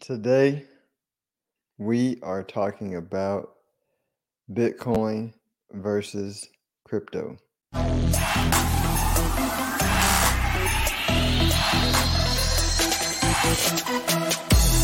Today, 0.00 0.64
we 1.78 2.18
are 2.20 2.42
talking 2.42 2.96
about 2.96 3.50
Bitcoin 4.50 5.32
versus 5.70 6.48
crypto. 6.84 7.38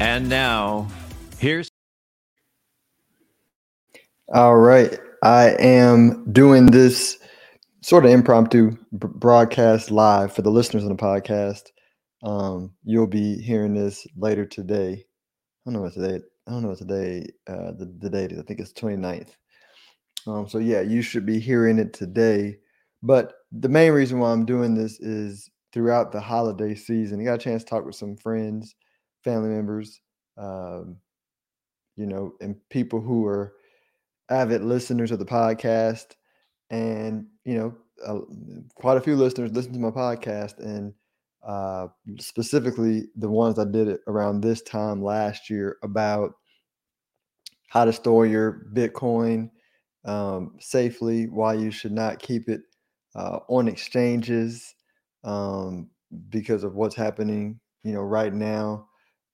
And 0.00 0.28
now, 0.28 0.86
here's. 1.40 1.68
All 4.32 4.56
right. 4.56 4.96
I 5.24 5.56
am 5.58 6.32
doing 6.32 6.66
this 6.66 7.18
sort 7.80 8.04
of 8.04 8.12
impromptu 8.12 8.76
broadcast 8.92 9.90
live 9.90 10.32
for 10.32 10.42
the 10.42 10.52
listeners 10.52 10.84
on 10.84 10.90
the 10.90 10.94
podcast. 10.94 11.70
Um, 12.22 12.74
you'll 12.84 13.08
be 13.08 13.42
hearing 13.42 13.74
this 13.74 14.06
later 14.16 14.46
today. 14.46 14.92
I 14.92 15.04
don't 15.64 15.74
know 15.74 15.80
what 15.80 15.94
today. 15.94 16.24
I 16.46 16.50
don't 16.52 16.62
know 16.62 16.68
what 16.68 16.78
today. 16.78 17.26
Uh, 17.48 17.72
the, 17.72 17.92
the 17.98 18.08
date 18.08 18.30
is. 18.30 18.38
I 18.38 18.42
think 18.42 18.60
it's 18.60 18.72
29th. 18.74 19.30
Um, 20.28 20.48
so 20.48 20.58
yeah, 20.58 20.80
you 20.80 21.02
should 21.02 21.26
be 21.26 21.40
hearing 21.40 21.80
it 21.80 21.92
today. 21.92 22.58
But 23.02 23.32
the 23.50 23.68
main 23.68 23.90
reason 23.90 24.20
why 24.20 24.30
I'm 24.30 24.46
doing 24.46 24.76
this 24.76 25.00
is 25.00 25.50
throughout 25.72 26.12
the 26.12 26.20
holiday 26.20 26.76
season. 26.76 27.20
I 27.20 27.24
got 27.24 27.34
a 27.34 27.38
chance 27.38 27.64
to 27.64 27.70
talk 27.70 27.84
with 27.84 27.96
some 27.96 28.16
friends 28.16 28.76
family 29.28 29.50
members, 29.50 30.00
um, 30.36 30.96
you 31.96 32.06
know, 32.06 32.32
and 32.40 32.56
people 32.70 33.00
who 33.00 33.26
are 33.26 33.54
avid 34.30 34.62
listeners 34.62 35.10
of 35.10 35.18
the 35.18 35.24
podcast. 35.24 36.14
And, 36.70 37.26
you 37.44 37.56
know, 37.58 37.74
uh, 38.06 38.20
quite 38.74 38.96
a 38.96 39.00
few 39.00 39.16
listeners 39.16 39.52
listen 39.52 39.72
to 39.72 39.78
my 39.78 39.90
podcast 39.90 40.58
and 40.58 40.94
uh, 41.46 41.88
specifically 42.18 43.04
the 43.16 43.30
ones 43.30 43.58
I 43.58 43.64
did 43.64 43.88
it 43.88 44.00
around 44.06 44.40
this 44.40 44.62
time 44.62 45.02
last 45.02 45.50
year 45.50 45.76
about 45.82 46.32
how 47.68 47.84
to 47.84 47.92
store 47.92 48.26
your 48.26 48.66
Bitcoin 48.74 49.50
um, 50.04 50.56
safely, 50.58 51.26
why 51.28 51.54
you 51.54 51.70
should 51.70 51.92
not 51.92 52.18
keep 52.18 52.48
it 52.48 52.62
uh, 53.14 53.40
on 53.48 53.68
exchanges 53.68 54.74
um, 55.24 55.90
because 56.30 56.64
of 56.64 56.74
what's 56.74 56.96
happening, 56.96 57.60
you 57.84 57.92
know, 57.92 58.00
right 58.02 58.32
now. 58.32 58.87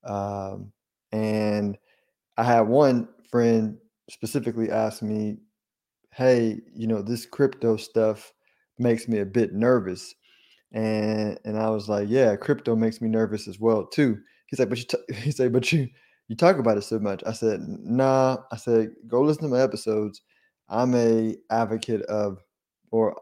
Um, 0.05 0.72
and 1.12 1.78
I 2.36 2.44
had 2.44 2.62
one 2.62 3.08
friend 3.30 3.78
specifically 4.10 4.70
ask 4.70 5.02
me, 5.02 5.38
"Hey, 6.12 6.60
you 6.74 6.86
know, 6.86 7.02
this 7.02 7.27
crypto 7.27 7.77
stuff 7.77 8.32
makes 8.78 9.08
me 9.08 9.19
a 9.20 9.27
bit 9.27 9.52
nervous." 9.55 10.14
And 10.72 11.38
and 11.44 11.58
I 11.58 11.70
was 11.70 11.88
like, 11.88 12.08
"Yeah, 12.10 12.36
crypto 12.36 12.77
makes 12.77 13.00
me 13.00 13.08
nervous 13.08 13.48
as 13.48 13.60
well 13.60 13.86
too." 13.86 14.19
He's 14.48 14.58
like, 14.58 14.69
"But 14.70 14.78
you," 14.78 14.84
t-, 14.86 15.14
he 15.14 15.30
said, 15.32 15.52
"But 15.52 15.72
you 15.72 15.88
you 16.28 16.36
talk 16.36 16.58
about 16.58 16.78
it 16.78 16.82
so 16.84 16.98
much." 16.98 17.22
I 17.27 17.32
said, 17.32 17.60
"Nah." 17.62 18.38
I 18.52 18.56
said, 18.56 18.94
"Go 19.08 19.22
listen 19.22 19.44
to 19.44 19.48
my 19.50 19.60
episodes. 19.62 20.22
I'm 20.69 20.94
a 20.94 21.36
advocate 21.50 22.03
of, 22.04 22.41
or 22.91 23.16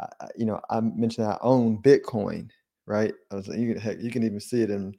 I, 0.00 0.06
you 0.36 0.46
know, 0.46 0.60
I 0.70 0.80
mentioned 0.80 1.26
I 1.26 1.38
own 1.42 1.80
Bitcoin, 1.82 2.50
right? 2.86 3.14
I 3.30 3.34
was 3.36 3.48
like, 3.48 3.58
you 3.58 3.72
can 3.74 3.82
heck, 3.82 4.00
you 4.00 4.10
can 4.10 4.24
even 4.24 4.40
see 4.40 4.62
it 4.62 4.70
in 4.70 4.94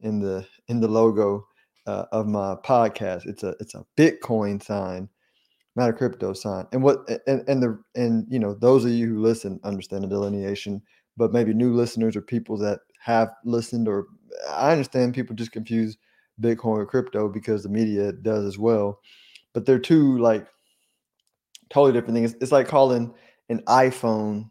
in 0.00 0.20
the 0.20 0.46
in 0.68 0.80
the 0.80 0.88
logo 0.88 1.46
uh, 1.86 2.04
of 2.12 2.26
my 2.26 2.56
podcast. 2.64 3.26
It's 3.26 3.42
a 3.42 3.54
it's 3.60 3.74
a 3.74 3.84
Bitcoin 3.96 4.62
sign, 4.62 5.08
not 5.76 5.90
a 5.90 5.92
crypto 5.92 6.32
sign. 6.32 6.66
And 6.72 6.82
what 6.82 7.08
and 7.26 7.42
and 7.48 7.62
the 7.62 7.82
and 7.94 8.26
you 8.28 8.38
know 8.38 8.54
those 8.54 8.84
of 8.84 8.92
you 8.92 9.08
who 9.08 9.20
listen 9.20 9.60
understand 9.64 10.04
the 10.04 10.08
delineation, 10.08 10.82
but 11.16 11.32
maybe 11.32 11.54
new 11.54 11.74
listeners 11.74 12.16
or 12.16 12.22
people 12.22 12.56
that 12.58 12.80
have 13.00 13.30
listened 13.44 13.88
or 13.88 14.06
I 14.50 14.72
understand 14.72 15.14
people 15.14 15.36
just 15.36 15.52
confuse 15.52 15.96
Bitcoin 16.40 16.78
with 16.78 16.88
crypto 16.88 17.28
because 17.28 17.62
the 17.62 17.68
media 17.68 18.12
does 18.12 18.44
as 18.44 18.58
well. 18.58 19.00
But 19.52 19.66
they're 19.66 19.78
two 19.78 20.18
like 20.18 20.46
totally 21.70 21.92
different 21.92 22.14
things. 22.14 22.34
It's 22.40 22.52
like 22.52 22.68
calling 22.68 23.14
an 23.48 23.62
iPhone. 23.68 24.50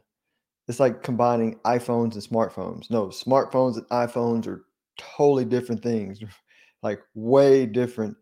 It's 0.68 0.80
like 0.80 1.04
combining 1.04 1.60
iPhones 1.66 2.14
and 2.14 2.24
smartphones. 2.24 2.90
No, 2.90 3.08
smartphones 3.08 3.76
and 3.76 3.88
iPhones 3.90 4.48
are 4.48 4.64
totally 4.98 5.46
different 5.46 5.82
things, 5.84 6.20
like 6.84 7.00
way 7.16 7.66
different 7.66 8.16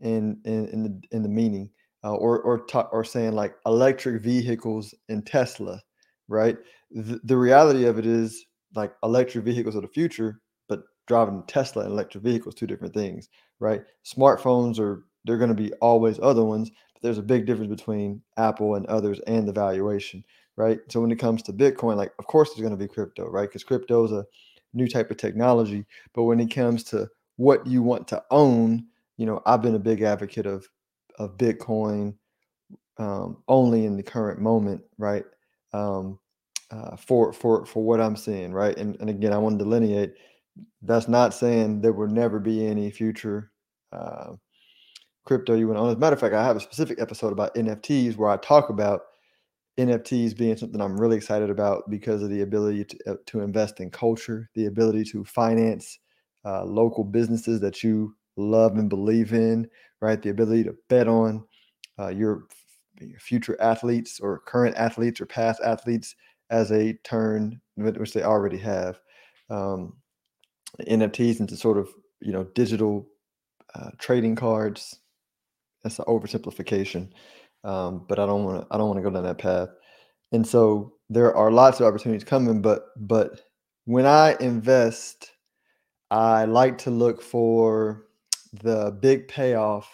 in 0.00 0.40
in 0.44 0.68
in 0.68 0.82
the 0.82 1.02
in 1.12 1.22
the 1.22 1.28
meaning, 1.28 1.70
uh, 2.04 2.14
or 2.14 2.40
or 2.42 2.64
ta- 2.66 2.88
or 2.92 3.04
saying 3.04 3.32
like 3.32 3.54
electric 3.66 4.22
vehicles 4.22 4.94
and 5.08 5.26
Tesla, 5.26 5.80
right? 6.28 6.56
The, 6.90 7.20
the 7.24 7.36
reality 7.36 7.84
of 7.86 7.98
it 7.98 8.06
is 8.06 8.44
like 8.74 8.92
electric 9.02 9.44
vehicles 9.44 9.74
of 9.74 9.82
the 9.82 9.88
future, 9.88 10.40
but 10.68 10.82
driving 11.06 11.42
Tesla 11.46 11.82
and 11.84 11.92
electric 11.92 12.22
vehicles 12.24 12.54
two 12.54 12.66
different 12.66 12.94
things, 12.94 13.28
right? 13.60 13.82
Smartphones 14.04 14.78
are 14.78 15.04
they're 15.24 15.38
going 15.38 15.54
to 15.54 15.62
be 15.62 15.72
always 15.74 16.18
other 16.20 16.44
ones, 16.44 16.70
but 16.94 17.02
there's 17.02 17.18
a 17.18 17.22
big 17.22 17.46
difference 17.46 17.70
between 17.70 18.22
Apple 18.36 18.76
and 18.76 18.86
others 18.86 19.20
and 19.26 19.46
the 19.46 19.52
valuation, 19.52 20.24
right? 20.56 20.78
So 20.88 21.00
when 21.00 21.10
it 21.10 21.18
comes 21.18 21.42
to 21.44 21.52
Bitcoin, 21.52 21.96
like 21.96 22.12
of 22.18 22.26
course 22.26 22.50
there's 22.50 22.66
going 22.66 22.78
to 22.78 22.82
be 22.84 22.92
crypto, 22.92 23.28
right? 23.28 23.48
Because 23.48 23.64
crypto 23.64 24.04
is 24.04 24.12
a 24.12 24.24
new 24.74 24.88
type 24.88 25.10
of 25.10 25.16
technology. 25.16 25.84
But 26.14 26.24
when 26.24 26.40
it 26.40 26.54
comes 26.54 26.84
to 26.84 27.08
what 27.36 27.66
you 27.66 27.82
want 27.82 28.08
to 28.08 28.22
own, 28.30 28.86
you 29.16 29.26
know, 29.26 29.42
I've 29.46 29.62
been 29.62 29.74
a 29.74 29.80
big 29.80 30.02
advocate 30.02 30.46
of 30.46 30.68
of 31.18 31.36
Bitcoin 31.36 32.14
um, 32.98 33.42
only 33.48 33.86
in 33.86 33.96
the 33.96 34.02
current 34.02 34.40
moment, 34.40 34.82
right? 34.98 35.24
Um, 35.72 36.18
uh, 36.70 36.96
for 36.96 37.32
for 37.32 37.64
for 37.64 37.82
what 37.82 38.00
I'm 38.00 38.16
seeing, 38.16 38.52
right? 38.52 38.76
And 38.76 38.96
and 39.00 39.08
again, 39.08 39.32
I 39.32 39.38
want 39.38 39.58
to 39.58 39.64
delineate. 39.64 40.14
That's 40.82 41.08
not 41.08 41.34
saying 41.34 41.80
there 41.80 41.92
will 41.92 42.08
never 42.08 42.38
be 42.40 42.66
any 42.66 42.90
future 42.90 43.52
uh, 43.92 44.32
crypto 45.24 45.54
you 45.54 45.68
want 45.68 45.78
to 45.78 45.82
own. 45.82 45.90
As 45.90 45.96
a 45.96 45.98
matter 45.98 46.14
of 46.14 46.20
fact, 46.20 46.34
I 46.34 46.44
have 46.44 46.56
a 46.56 46.60
specific 46.60 47.00
episode 47.00 47.32
about 47.32 47.54
NFTs 47.54 48.16
where 48.16 48.30
I 48.30 48.36
talk 48.38 48.68
about 48.68 49.02
NFTs 49.78 50.36
being 50.36 50.56
something 50.56 50.80
I'm 50.80 51.00
really 51.00 51.16
excited 51.16 51.50
about 51.50 51.88
because 51.88 52.22
of 52.22 52.30
the 52.30 52.42
ability 52.42 52.84
to, 52.84 53.12
uh, 53.12 53.14
to 53.26 53.40
invest 53.40 53.80
in 53.80 53.90
culture, 53.90 54.50
the 54.54 54.66
ability 54.66 55.04
to 55.04 55.24
finance 55.24 55.98
uh, 56.44 56.64
local 56.64 57.04
businesses 57.04 57.60
that 57.60 57.82
you 57.84 58.14
love 58.36 58.76
and 58.76 58.88
believe 58.88 59.32
in, 59.32 59.68
right? 60.00 60.20
The 60.20 60.30
ability 60.30 60.64
to 60.64 60.74
bet 60.88 61.06
on 61.08 61.44
uh, 61.98 62.08
your, 62.08 62.44
future 63.18 63.56
athletes 63.60 64.18
or 64.18 64.40
current 64.40 64.76
athletes 64.76 65.20
or 65.20 65.26
past 65.26 65.60
athletes 65.64 66.16
as 66.50 66.72
a 66.72 66.94
turn, 67.04 67.60
which 67.76 68.12
they 68.12 68.22
already 68.22 68.58
have. 68.58 68.98
Um, 69.50 69.94
NFTs 70.80 71.40
into 71.40 71.56
sort 71.56 71.78
of 71.78 71.88
you 72.20 72.32
know 72.32 72.44
digital 72.54 73.06
uh, 73.74 73.90
trading 73.98 74.34
cards. 74.34 74.98
That's 75.82 75.98
an 75.98 76.06
oversimplification 76.06 77.10
um, 77.64 78.04
but 78.08 78.18
I 78.18 78.26
don't 78.26 78.44
want 78.44 78.62
to. 78.62 78.74
I 78.74 78.78
don't 78.78 78.88
want 78.88 78.98
to 78.98 79.02
go 79.02 79.10
down 79.10 79.24
that 79.24 79.38
path. 79.38 79.68
And 80.32 80.46
so 80.46 80.94
there 81.08 81.34
are 81.34 81.50
lots 81.50 81.80
of 81.80 81.86
opportunities 81.86 82.24
coming, 82.24 82.60
but 82.62 82.86
but 82.96 83.40
when 83.84 84.06
I 84.06 84.36
invest, 84.40 85.32
I 86.10 86.44
like 86.44 86.78
to 86.78 86.90
look 86.90 87.22
for 87.22 88.06
the 88.52 88.96
big 89.00 89.28
payoff 89.28 89.88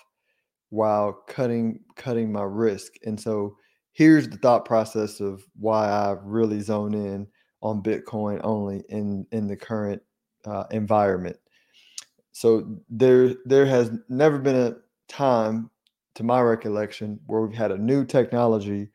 while 0.70 1.12
cutting 1.28 1.80
cutting 1.96 2.32
my 2.32 2.42
risk. 2.42 2.92
And 3.04 3.18
so 3.20 3.56
here's 3.92 4.28
the 4.28 4.36
thought 4.38 4.64
process 4.64 5.20
of 5.20 5.44
why 5.56 5.88
I 5.88 6.16
really 6.22 6.60
zone 6.60 6.94
in 6.94 7.26
on 7.62 7.82
Bitcoin 7.82 8.40
only 8.44 8.82
in 8.88 9.26
in 9.32 9.46
the 9.46 9.56
current 9.56 10.02
uh, 10.44 10.64
environment. 10.70 11.36
So 12.32 12.80
there 12.90 13.34
there 13.44 13.66
has 13.66 13.92
never 14.08 14.38
been 14.38 14.56
a 14.56 14.76
time 15.08 15.70
to 16.14 16.22
my 16.22 16.40
recollection, 16.40 17.18
where 17.26 17.40
we've 17.40 17.56
had 17.56 17.72
a 17.72 17.78
new 17.78 18.04
technology 18.04 18.90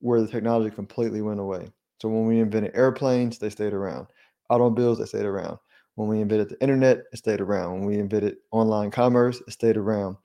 where 0.00 0.20
the 0.20 0.28
technology 0.28 0.74
completely 0.74 1.22
went 1.22 1.40
away. 1.40 1.68
So 2.00 2.08
when 2.08 2.26
we 2.26 2.38
invented 2.40 2.76
airplanes, 2.76 3.38
they 3.38 3.50
stayed 3.50 3.72
around. 3.72 4.06
Automobiles, 4.50 4.98
they 4.98 5.06
stayed 5.06 5.24
around. 5.24 5.58
When 5.96 6.08
we 6.08 6.20
invented 6.20 6.50
the 6.50 6.60
internet, 6.62 6.98
it 7.12 7.16
stayed 7.16 7.40
around. 7.40 7.72
When 7.72 7.84
we 7.84 7.98
invented 7.98 8.36
online 8.52 8.90
commerce, 8.90 9.42
it 9.46 9.50
stayed 9.52 9.76
around. 9.76 10.16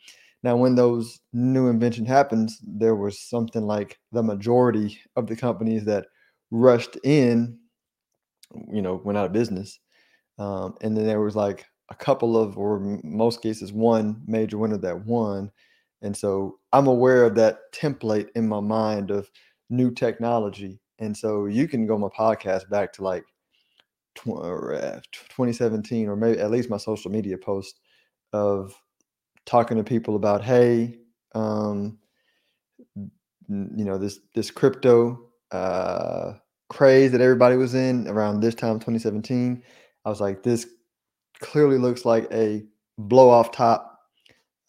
Now, 0.44 0.56
when 0.56 0.76
those 0.76 1.20
new 1.32 1.68
invention 1.68 2.06
happens, 2.06 2.60
there 2.62 2.96
was 2.96 3.20
something 3.20 3.64
like 3.64 3.98
the 4.12 4.22
majority 4.22 5.00
of 5.16 5.26
the 5.28 5.36
companies 5.36 5.86
that 5.86 6.06
rushed 6.52 6.98
in, 7.04 7.58
you 8.72 8.82
know, 8.82 9.02
went 9.04 9.18
out 9.18 9.26
of 9.26 9.34
business. 9.34 9.80
Um, 10.38 10.76
and 10.82 10.96
then 10.96 11.06
there 11.08 11.22
was 11.22 11.36
like 11.36 11.66
a 11.90 11.96
couple 11.96 12.38
of, 12.38 12.58
or 12.58 13.00
most 13.04 13.42
cases, 13.42 13.74
one 13.74 14.22
major 14.28 14.58
winner 14.58 14.78
that 14.78 15.06
won. 15.06 15.50
And 16.04 16.16
so 16.16 16.60
I'm 16.74 16.88
aware 16.88 17.24
of 17.24 17.36
that 17.36 17.74
template 17.74 18.30
in 18.36 18.48
my 18.48 18.60
mind 18.60 19.10
of 19.10 19.30
new 19.70 19.92
technology. 19.92 20.80
And 21.00 21.16
so 21.16 21.46
you 21.46 21.68
can 21.68 21.88
go 21.88 21.98
my 21.98 22.10
podcast 22.10 22.70
back 22.70 22.94
to 22.94 23.04
like 23.04 23.26
2017 24.16 26.08
or 26.08 26.16
maybe 26.16 26.40
at 26.40 26.52
least 26.52 26.70
my 26.70 26.78
social 26.78 27.10
media 27.10 27.38
post 27.38 27.80
of 28.32 28.80
talking 29.46 29.78
to 29.78 29.84
people 29.84 30.16
about 30.16 30.44
hey 30.44 30.98
um, 31.36 31.98
you 33.50 33.84
know 33.86 33.98
this 33.98 34.20
this 34.36 34.52
crypto 34.52 35.30
uh, 35.52 36.34
craze 36.70 37.12
that 37.12 37.22
everybody 37.22 37.56
was 37.56 37.74
in 37.74 38.08
around 38.08 38.40
this 38.40 38.56
time 38.56 38.76
2017 38.76 39.62
i 40.06 40.10
was 40.10 40.22
like 40.22 40.44
this 40.44 40.68
clearly 41.40 41.78
looks 41.78 42.06
like 42.06 42.28
a 42.32 42.64
blow 42.98 43.30
off 43.30 43.52
top 43.52 43.93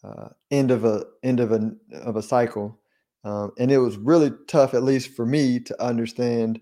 uh, 0.05 0.29
end 0.51 0.71
of 0.71 0.85
a 0.85 1.05
end 1.23 1.39
of 1.39 1.51
a 1.51 1.71
of 1.93 2.15
a 2.15 2.21
cycle 2.21 2.79
um, 3.25 3.51
and 3.57 3.71
it 3.71 3.79
was 3.79 3.97
really 3.97 4.31
tough 4.47 4.75
at 4.75 4.83
least 4.83 5.15
for 5.15 5.25
me 5.25 5.59
to 5.59 5.83
understand 5.83 6.61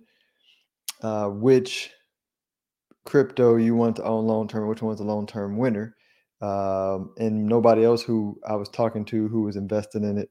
uh, 1.02 1.28
which 1.28 1.92
crypto 3.06 3.58
you 3.58 3.76
want 3.76 3.98
to 3.98 4.04
own 4.04 4.26
long 4.26 4.48
term, 4.48 4.70
which 4.70 4.82
one's 4.82 5.02
a 5.02 5.04
long 5.04 5.28
term 5.28 5.58
winner. 5.58 5.96
Um, 6.42 7.14
and 7.18 7.46
nobody 7.46 7.84
else 7.84 8.02
who 8.02 8.40
I 8.48 8.56
was 8.56 8.70
talking 8.70 9.06
to 9.06 9.28
who 9.28 9.44
was 9.44 9.56
invested 9.56 10.04
in 10.04 10.18
it 10.18 10.30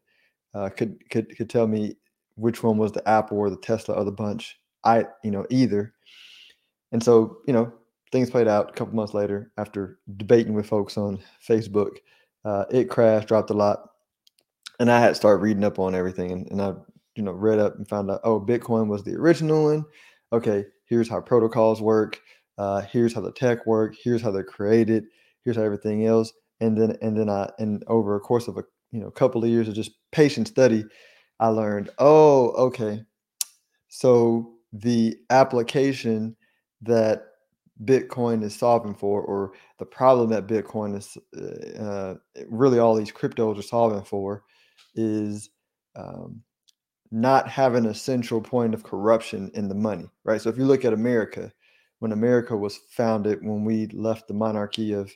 uh, 0.55 0.71
could 0.71 0.99
could 1.11 1.37
could 1.37 1.51
tell 1.51 1.67
me 1.67 1.97
which 2.37 2.63
one 2.63 2.79
was 2.79 2.93
the 2.93 3.07
Apple 3.07 3.39
or 3.39 3.51
the 3.51 3.57
Tesla 3.59 3.95
or 3.95 4.05
the 4.05 4.13
bunch. 4.13 4.59
I 4.85 5.05
you 5.23 5.31
know 5.31 5.47
either. 5.51 5.93
And 6.93 7.03
so 7.03 7.39
you 7.47 7.53
know 7.53 7.73
things 8.11 8.31
played 8.31 8.49
out 8.49 8.71
a 8.71 8.73
couple 8.73 8.95
months 8.95 9.15
later 9.15 9.53
after 9.59 9.99
debating 10.17 10.55
with 10.55 10.67
folks 10.67 10.97
on 10.97 11.19
Facebook. 11.47 11.99
Uh, 12.45 12.65
it 12.71 12.91
crashed, 12.91 13.29
dropped 13.29 13.51
a 13.51 13.55
lot, 13.55 13.91
and 14.81 14.91
I 14.91 15.01
had 15.01 15.11
to 15.11 15.15
start 15.15 15.41
reading 15.41 15.65
up 15.65 15.79
on 15.79 15.95
everything. 15.95 16.33
And, 16.33 16.51
and 16.51 16.63
I 16.63 16.75
you 17.15 17.23
know 17.23 17.33
read 17.33 17.59
up 17.59 17.77
and 17.77 17.89
found 17.89 18.11
out 18.11 18.21
oh 18.25 18.41
Bitcoin 18.41 18.89
was 18.89 19.05
the 19.05 19.15
original 19.15 19.65
one. 19.65 19.85
Okay, 20.33 20.65
here's 20.87 21.09
how 21.09 21.21
protocols 21.21 21.81
work 21.83 22.21
uh, 22.59 22.83
here's 22.83 23.15
how 23.15 23.21
the 23.21 23.33
tech 23.33 23.67
work, 23.67 23.95
here's 24.03 24.23
how 24.23 24.31
they're 24.31 24.45
created, 24.45 25.05
here's 25.45 25.57
how 25.57 25.63
everything 25.63 26.07
else. 26.07 26.33
And 26.61 26.77
then 26.77 26.97
and 27.03 27.17
then 27.19 27.29
I 27.29 27.51
and 27.59 27.83
over 27.89 28.15
a 28.17 28.21
course 28.21 28.47
of 28.49 28.57
a 28.57 28.65
you 28.93 29.01
know 29.01 29.11
couple 29.11 29.43
of 29.43 29.51
years 29.51 29.69
of 29.69 29.75
just 29.75 29.93
patient 30.13 30.49
study, 30.49 30.85
I 31.41 31.49
learned, 31.49 31.91
oh, 31.99 32.51
okay. 32.67 33.03
So 33.89 34.55
the 34.73 35.17
application 35.31 36.37
that 36.83 37.25
Bitcoin 37.85 38.43
is 38.43 38.55
solving 38.55 38.95
for, 38.95 39.23
or 39.23 39.53
the 39.79 39.87
problem 39.87 40.31
that 40.31 40.47
Bitcoin 40.47 40.97
is 40.97 41.17
uh, 41.37 41.83
uh 41.83 42.15
really 42.49 42.79
all 42.79 42.95
these 42.95 43.13
cryptos 43.13 43.59
are 43.59 43.63
solving 43.63 44.03
for, 44.03 44.45
is 44.95 45.51
um, 45.97 46.43
not 47.11 47.49
having 47.49 47.87
a 47.87 47.95
central 47.95 48.41
point 48.41 48.73
of 48.75 48.83
corruption 48.83 49.51
in 49.55 49.69
the 49.69 49.75
money, 49.75 50.09
right? 50.25 50.41
So 50.41 50.49
if 50.49 50.57
you 50.57 50.65
look 50.65 50.85
at 50.85 50.95
America, 50.95 51.53
when 51.99 52.13
America 52.13 52.57
was 52.57 52.81
founded, 52.91 53.41
when 53.43 53.65
we 53.65 53.87
left 53.89 54.29
the 54.29 54.35
monarchy 54.35 54.93
of 54.93 55.13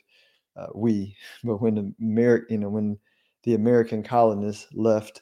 uh, 0.55 0.67
we, 0.73 1.15
but 1.43 1.61
when 1.61 1.75
the 1.75 2.45
you 2.49 2.57
know, 2.57 2.69
when 2.69 2.97
the 3.43 3.55
American 3.55 4.03
colonists 4.03 4.67
left 4.73 5.21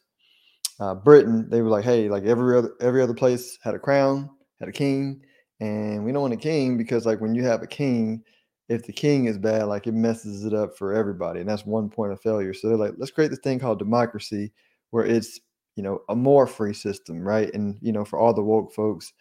uh, 0.80 0.96
Britain, 0.96 1.50
they 1.50 1.62
were 1.62 1.70
like, 1.70 1.86
hey, 1.86 2.10
like 2.10 2.24
every 2.26 2.58
other 2.58 2.74
every 2.82 3.02
other 3.02 3.14
place 3.14 3.58
had 3.64 3.76
a 3.76 3.80
crown, 3.80 4.30
had 4.60 4.68
a 4.68 4.74
king, 4.74 5.22
and 5.60 6.04
we 6.04 6.12
don't 6.12 6.22
want 6.22 6.34
a 6.34 6.38
king 6.38 6.78
because 6.78 7.06
like 7.06 7.22
when 7.22 7.36
you 7.36 7.44
have 7.44 7.62
a 7.62 7.68
king, 7.68 8.24
if 8.68 8.86
the 8.86 8.94
king 8.94 9.25
is 9.25 9.38
bad, 9.38 9.63
like 9.63 9.88
it 9.88 9.94
messes 9.94 10.46
it 10.46 10.54
up 10.54 10.78
for 10.78 10.94
everybody, 10.94 11.40
and 11.40 11.50
that's 11.50 11.66
one 11.66 11.90
point 11.90 12.12
of 12.12 12.22
failure. 12.22 12.54
So 12.54 12.68
they're 12.68 12.78
like, 12.78 12.94
let's 12.98 13.12
create 13.12 13.30
this 13.30 13.40
thing 13.40 13.60
called 13.60 13.80
democracy, 13.80 14.52
where 14.92 15.06
it's 15.06 15.40
you 15.75 15.84
know 15.84 16.02
a 16.10 16.16
more 16.16 16.48
free 16.48 16.74
system, 16.74 17.22
right? 17.22 17.54
And 17.54 17.78
you 17.81 17.92
know 17.92 18.06
for 18.06 18.19
all 18.19 18.34
the 18.34 18.42
woke 18.42 18.74
folks, 18.74 19.13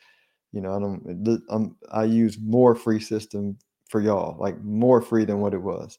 you 0.54 0.60
know, 0.60 0.74
I 0.74 0.78
don't. 0.78 1.42
I'm, 1.50 1.76
I 1.90 2.04
use 2.04 2.38
more 2.40 2.76
free 2.76 3.00
system 3.00 3.58
for 3.88 4.00
y'all, 4.00 4.38
like 4.38 4.62
more 4.62 5.02
free 5.02 5.24
than 5.24 5.40
what 5.40 5.52
it 5.52 5.60
was. 5.60 5.98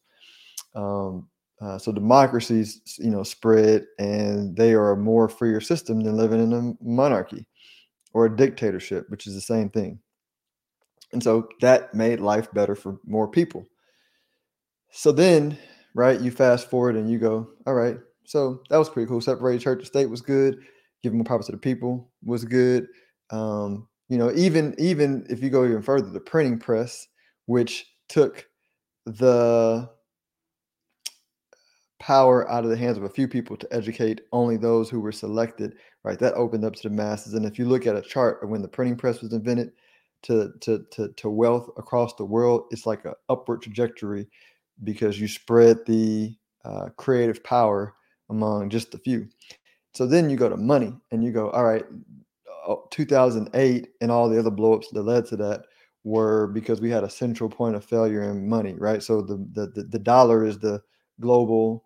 Um, 0.74 1.28
uh, 1.62 1.78
so 1.78 1.92
democracies, 1.92 2.82
you 2.98 3.12
know, 3.12 3.24
spread, 3.24 3.86
and 4.00 4.56
they 4.56 4.74
are 4.74 4.92
a 4.92 4.98
more 4.98 5.28
freer 5.28 5.60
system 5.60 6.00
than 6.00 6.18
living 6.18 6.42
in 6.42 6.54
a 6.54 6.84
monarchy 6.84 7.46
or 8.14 8.26
a 8.26 8.36
dictatorship, 8.36 9.10
which 9.10 9.28
is 9.28 9.36
the 9.36 9.42
same 9.42 9.70
thing. 9.70 10.00
And 11.16 11.24
so 11.24 11.50
that 11.62 11.94
made 11.96 12.20
life 12.20 12.52
better 12.54 12.76
for 12.76 13.00
more 13.06 13.28
people. 13.28 13.66
So 14.92 15.12
then, 15.12 15.58
right, 15.96 16.22
you 16.22 16.30
fast 16.30 16.70
forward 16.70 16.96
and 16.96 17.10
you 17.10 17.18
go, 17.18 17.48
all 17.66 17.74
right, 17.74 17.98
so 18.26 18.62
that 18.70 18.78
was 18.78 18.90
pretty 18.90 19.08
cool. 19.08 19.22
Separated 19.22 19.62
church 19.62 19.80
and 19.80 19.88
state 19.88 20.10
was 20.10 20.22
good. 20.22 20.60
Giving 21.02 21.18
more 21.18 21.26
power 21.26 21.42
to 21.42 21.52
the 21.52 21.58
people 21.58 22.12
was 22.24 22.46
good. 22.46 22.88
Um, 23.32 23.88
you 24.10 24.18
know 24.18 24.32
even 24.36 24.76
even 24.78 25.26
if 25.30 25.42
you 25.42 25.50
go 25.50 25.66
even 25.66 25.82
further 25.82 26.10
the 26.10 26.20
printing 26.20 26.60
press 26.60 27.08
which 27.46 27.86
took 28.08 28.48
the 29.06 29.90
power 32.00 32.50
out 32.50 32.64
of 32.64 32.70
the 32.70 32.78
hands 32.78 32.98
of 32.98 33.04
a 33.04 33.10
few 33.10 33.28
people 33.28 33.58
to 33.58 33.68
educate 33.72 34.22
only 34.32 34.58
those 34.58 34.90
who 34.90 35.00
were 35.00 35.12
selected 35.12 35.76
right 36.04 36.20
that 36.20 36.34
opened 36.36 36.64
up 36.64 36.76
to 36.76 36.88
the 36.88 36.94
masses 36.94 37.34
and 37.34 37.46
if 37.46 37.58
you 37.58 37.66
look 37.66 37.88
at 37.88 37.96
a 37.96 38.02
chart 38.02 38.44
of 38.44 38.50
when 38.50 38.62
the 38.62 38.68
printing 38.68 38.96
press 38.98 39.22
was 39.22 39.34
invented 39.34 39.72
to 40.26 40.52
to 40.62 40.86
to, 40.92 41.10
to 41.14 41.30
wealth 41.30 41.70
across 41.78 42.14
the 42.16 42.26
world 42.26 42.66
it's 42.72 42.86
like 42.86 43.06
an 43.06 43.14
upward 43.30 43.62
trajectory 43.62 44.28
because 44.84 45.20
you 45.20 45.28
spread 45.28 45.78
the 45.86 46.36
uh, 46.66 46.90
creative 46.98 47.44
power 47.44 47.94
among 48.30 48.70
just 48.70 48.94
a 48.94 48.98
few 48.98 49.28
so 49.94 50.06
then 50.06 50.30
you 50.30 50.36
go 50.36 50.50
to 50.50 50.58
money 50.58 50.94
and 51.12 51.24
you 51.24 51.32
go 51.32 51.50
all 51.52 51.64
right 51.64 51.86
2008 52.92 53.88
and 54.02 54.12
all 54.12 54.30
the 54.30 54.40
other 54.40 54.52
blowups 54.52 54.90
that 54.92 55.04
led 55.04 55.26
to 55.26 55.36
that 55.36 55.66
were 56.06 56.48
because 56.48 56.80
we 56.80 56.90
had 56.90 57.04
a 57.04 57.10
central 57.10 57.50
point 57.50 57.76
of 57.76 57.84
failure 57.84 58.24
in 58.24 58.48
money, 58.48 58.76
right? 58.78 59.04
So 59.04 59.22
the 59.22 59.38
the 59.54 59.84
the, 59.84 60.00
dollar 60.00 60.46
is 60.46 60.60
the 60.60 60.82
global 61.20 61.84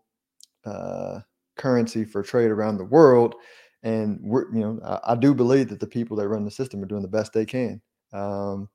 uh, 0.66 1.22
currency 1.58 2.04
for 2.04 2.22
trade 2.22 2.52
around 2.52 2.78
the 2.78 2.86
world, 2.86 3.36
and 3.82 4.20
we're 4.22 4.54
you 4.54 4.60
know 4.60 4.80
I, 4.84 5.14
I, 5.14 5.16
do 5.16 5.34
believe 5.34 5.70
that 5.70 5.80
the 5.80 5.88
people 5.88 6.18
that 6.18 6.28
run 6.28 6.44
the 6.44 6.52
system 6.52 6.84
are 6.84 6.88
doing 6.88 7.02
the 7.02 7.08
best 7.08 7.32
they 7.32 7.46
can 7.46 7.82
um, 8.14 8.70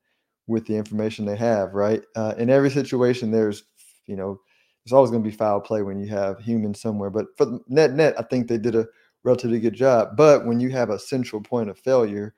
with 0.47 0.67
the 0.67 0.77
information 0.77 1.25
they 1.25 1.37
have, 1.37 1.75
right? 1.75 2.03
Uh, 2.17 2.35
in 2.39 2.51
every 2.51 2.71
situation, 2.71 3.31
there's 3.31 3.65
you 4.07 4.17
know 4.17 4.41
there's 4.85 4.93
always 4.93 5.11
going 5.11 5.23
to 5.23 5.31
be 5.31 5.37
foul 5.37 5.61
play 5.61 5.83
when 5.83 5.99
you 5.99 6.09
have 6.09 6.41
humans 6.41 6.81
somewhere, 6.81 7.11
but 7.11 7.27
for 7.37 7.59
net 7.69 7.93
net, 7.93 8.15
I 8.19 8.23
think 8.23 8.49
they 8.49 8.59
did 8.59 8.75
a 8.75 8.87
relatively 9.25 9.61
good 9.61 9.75
job. 9.75 10.17
But 10.17 10.47
when 10.47 10.61
you 10.61 10.71
have 10.71 10.91
a 10.91 10.99
central 10.99 11.41
point 11.43 11.71
of 11.71 11.79
failure, 11.79 12.35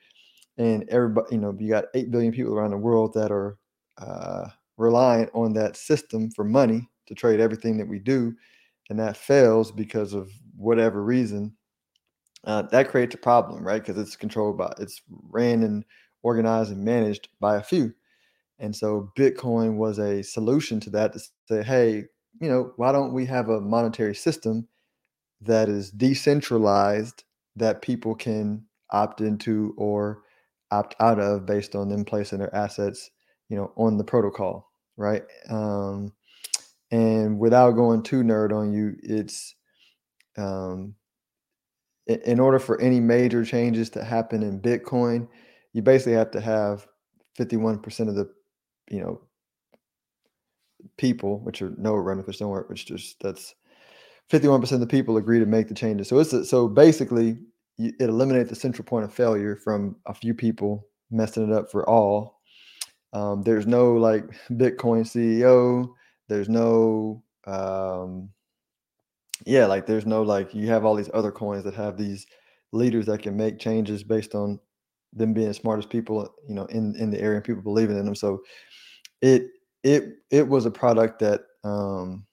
and 0.59 0.89
everybody, 0.89 1.35
you 1.35 1.41
know, 1.41 1.55
you 1.59 1.69
got 1.69 1.87
eight 1.95 2.11
billion 2.11 2.33
people 2.33 2.55
around 2.55 2.71
the 2.71 2.77
world 2.79 3.13
that 3.15 3.31
are 3.31 3.59
uh, 3.99 4.49
reliant 4.77 5.31
on 5.35 5.53
that 5.55 5.77
system 5.77 6.31
for 6.31 6.45
money 6.45 6.89
to 7.07 7.15
trade 7.15 7.41
everything 7.41 7.77
that 7.79 7.89
we 7.89 7.99
do, 7.99 8.35
and 8.91 8.99
that 8.99 9.17
fails 9.17 9.71
because 9.73 10.13
of 10.13 10.31
whatever 10.57 11.03
reason, 11.03 11.55
uh, 12.45 12.63
that 12.63 12.89
creates 12.89 13.15
a 13.15 13.19
problem, 13.19 13.65
right? 13.65 13.83
Because 13.85 14.01
it's 14.01 14.17
controlled 14.17 14.59
by, 14.59 14.73
it's 14.79 15.03
ran 15.31 15.63
and 15.65 15.85
organized 16.23 16.73
and 16.73 16.85
managed 16.85 17.29
by 17.41 17.57
a 17.57 17.63
few. 17.63 17.93
And 18.59 18.75
so 18.75 19.13
Bitcoin 19.19 19.77
was 19.77 19.99
a 19.99 20.23
solution 20.23 20.81
to 20.81 20.91
that 20.91 21.13
to 21.13 21.21
say, 21.49 21.63
hey, 21.63 22.05
you 22.41 22.49
know, 22.49 22.73
why 22.77 22.93
don't 22.93 23.13
we 23.13 23.27
have 23.27 23.49
a 23.49 23.61
monetary 23.61 24.15
system 24.15 24.69
that 25.43 25.69
is 25.69 25.91
decentralized 25.91 27.25
that 27.57 27.83
people 27.83 28.15
can 28.15 28.65
opt 28.91 29.21
into 29.21 29.75
or 29.77 30.23
opt 30.71 30.95
out 31.01 31.19
of 31.19 31.47
based 31.47 31.75
on 31.75 31.89
them 31.89 32.05
placing 32.05 32.39
their 32.39 32.55
assets, 32.55 33.11
you 33.49 33.57
know, 33.57 33.73
on 33.77 33.99
the 33.99 34.05
protocol, 34.05 34.71
right? 34.97 35.23
Um, 35.49 36.13
and 36.91 37.39
without 37.39 37.73
going 37.73 38.03
too 38.03 38.23
nerd 38.23 38.53
on 38.53 38.73
you, 38.73 38.97
it's 39.03 39.55
um, 40.39 40.95
in, 42.07 42.39
order 42.39 42.59
for 42.59 42.81
any 42.81 43.01
major 43.01 43.45
changes 43.45 43.91
to 43.91 44.05
happen 44.05 44.43
in 44.43 44.61
Bitcoin, 44.61 45.29
you 45.77 45.83
basically 45.83 46.15
have 46.15 46.31
to 46.31 46.41
have 46.41 46.89
51% 47.39 48.09
of 48.09 48.15
the, 48.15 48.31
you 48.89 48.99
know, 48.99 49.21
people, 50.97 51.41
which 51.41 51.61
are 51.61 51.75
no 51.77 51.95
if 51.95 52.39
don't 52.39 52.49
work, 52.49 52.71
which 52.71 52.87
just 52.87 53.21
that's 53.21 53.55
51% 54.33 54.73
of 54.73 54.81
the 54.81 54.87
people 54.87 55.19
agree 55.19 55.39
to 55.39 55.45
make 55.45 55.69
the 55.69 55.75
changes. 55.75 56.09
So 56.09 56.19
it's 56.19 56.33
a, 56.33 56.47
so 56.47 56.67
basically 56.67 57.37
it 57.77 58.09
eliminates 58.09 58.49
the 58.49 58.57
central 58.57 58.87
point 58.87 59.05
of 59.05 59.13
failure 59.13 59.55
from 59.55 59.97
a 60.07 60.15
few 60.15 60.33
people 60.33 60.87
messing 61.11 61.51
it 61.51 61.53
up 61.53 61.71
for 61.71 61.87
all. 61.87 62.41
Um, 63.13 63.43
there's 63.43 63.67
no 63.67 63.93
like 63.93 64.25
Bitcoin 64.53 65.03
CEO. 65.03 65.93
There's 66.29 66.49
no 66.49 67.23
um, 67.47 68.31
yeah, 69.45 69.67
like 69.67 69.85
there's 69.85 70.07
no 70.07 70.23
like 70.23 70.55
you 70.55 70.69
have 70.69 70.87
all 70.87 70.95
these 70.95 71.11
other 71.13 71.33
coins 71.33 71.65
that 71.65 71.75
have 71.75 71.99
these 71.99 72.27
leaders 72.73 73.05
that 73.07 73.21
can 73.21 73.37
make 73.37 73.59
changes 73.59 74.03
based 74.03 74.35
on 74.35 74.59
them 75.17 75.33
being 75.33 75.49
the 75.49 75.55
smartest 75.55 75.91
people, 75.91 76.33
you 76.49 76.55
know, 76.55 76.67
in 76.67 76.95
in 76.97 77.11
the 77.11 77.21
area 77.21 77.37
and 77.37 77.45
people 77.45 77.63
believing 77.63 77.99
in 77.99 78.05
them. 78.05 78.15
So 78.15 78.43
it 79.23 79.49
it 79.83 80.05
it 80.31 80.47
was 80.47 80.67
a 80.67 80.71
product 80.71 81.19
that 81.21 81.41
um, 81.65 82.27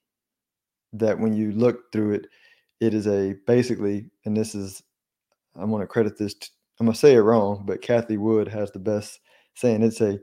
that 0.94 1.18
when 1.18 1.34
you 1.34 1.52
look 1.52 1.92
through 1.92 2.13
it, 2.13 2.28
it 2.80 2.94
is 2.94 3.08
a 3.08 3.36
basically, 3.48 4.10
and 4.25 4.36
this 4.36 4.54
is, 4.56 4.84
I'm 5.56 5.72
to 5.72 5.88
credit 5.88 6.18
this, 6.18 6.34
to, 6.36 6.50
I'm 6.80 6.88
to 6.88 6.94
say 6.94 7.16
it 7.16 7.22
wrong, 7.22 7.63
but 7.66 7.82
Cathie 7.82 8.18
Wood 8.18 8.48
has 8.48 8.72
the 8.72 8.80
best 8.80 9.20
saying 9.56 9.84
it's 9.84 10.02
a 10.02 10.20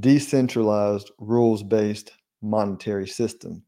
decentralized, 0.00 1.10
rules 1.18 1.62
based 1.62 2.12
monetary 2.42 3.06
system 3.06 3.62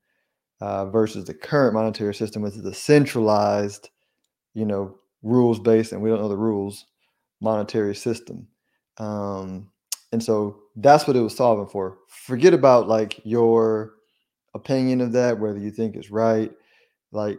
uh, 0.61 0.87
versus 0.87 1.25
the 1.25 1.35
current 1.35 1.75
monetary 1.75 2.15
system, 2.15 2.43
which 2.43 2.55
is 2.55 2.65
a 2.65 2.75
centralized, 2.75 3.91
you 4.55 4.65
know, 4.65 4.99
rules 5.23 5.59
based, 5.59 5.93
and 5.93 6.03
we 6.03 6.09
don't 6.09 6.21
know 6.21 6.29
the 6.29 6.37
rules 6.37 6.87
monetary 7.41 7.95
system. 7.95 8.49
Um, 8.99 9.71
and 10.13 10.23
so 10.23 10.61
that's 10.77 11.07
what 11.07 11.17
it 11.17 11.21
was 11.21 11.37
solving 11.37 11.69
for. 11.69 11.99
Forget 12.09 12.55
about 12.55 12.89
like 12.89 13.21
your 13.25 13.95
opinion 14.55 15.01
of 15.01 15.13
that, 15.13 15.39
whether 15.39 15.59
you 15.59 15.71
think 15.71 15.97
it's 15.97 16.11
right. 16.11 16.51
Like, 17.13 17.39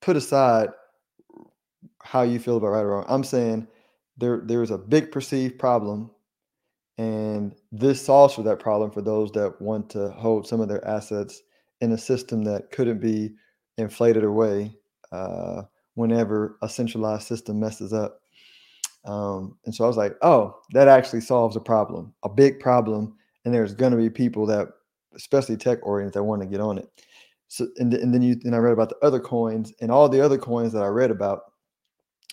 put 0.00 0.16
aside 0.16 0.70
how 2.02 2.22
you 2.22 2.38
feel 2.38 2.56
about 2.56 2.68
right 2.68 2.80
or 2.80 2.88
wrong. 2.88 3.04
I'm 3.08 3.24
saying 3.24 3.68
there 4.16 4.40
there's 4.44 4.70
a 4.70 4.78
big 4.78 5.12
perceived 5.12 5.58
problem, 5.58 6.10
and 6.96 7.54
this 7.70 8.04
solves 8.04 8.34
for 8.34 8.42
that 8.42 8.60
problem 8.60 8.90
for 8.90 9.02
those 9.02 9.30
that 9.32 9.60
want 9.60 9.90
to 9.90 10.10
hold 10.10 10.46
some 10.46 10.60
of 10.60 10.68
their 10.68 10.86
assets 10.86 11.42
in 11.80 11.92
a 11.92 11.98
system 11.98 12.42
that 12.44 12.70
couldn't 12.70 13.00
be 13.00 13.34
inflated 13.76 14.24
away 14.24 14.74
uh, 15.12 15.62
whenever 15.98 16.56
a 16.62 16.68
centralized 16.68 17.26
system 17.26 17.58
messes 17.58 17.92
up. 17.92 18.20
Um, 19.04 19.58
and 19.66 19.74
so 19.74 19.82
I 19.82 19.88
was 19.88 19.96
like, 19.96 20.14
oh, 20.22 20.54
that 20.72 20.86
actually 20.86 21.22
solves 21.22 21.56
a 21.56 21.60
problem, 21.60 22.14
a 22.22 22.28
big 22.28 22.60
problem. 22.60 23.16
And 23.44 23.52
there's 23.52 23.74
going 23.74 23.90
to 23.90 23.98
be 23.98 24.08
people 24.08 24.46
that, 24.46 24.68
especially 25.16 25.56
tech 25.56 25.80
oriented, 25.82 26.14
that 26.14 26.22
want 26.22 26.40
to 26.42 26.46
get 26.46 26.60
on 26.60 26.78
it. 26.78 26.88
So, 27.48 27.66
and, 27.78 27.92
and 27.94 28.14
then 28.14 28.22
you, 28.22 28.36
and 28.44 28.54
I 28.54 28.58
read 28.58 28.74
about 28.74 28.90
the 28.90 29.04
other 29.04 29.18
coins 29.18 29.72
and 29.80 29.90
all 29.90 30.08
the 30.08 30.24
other 30.24 30.38
coins 30.38 30.72
that 30.72 30.84
I 30.84 30.86
read 30.86 31.10
about, 31.10 31.40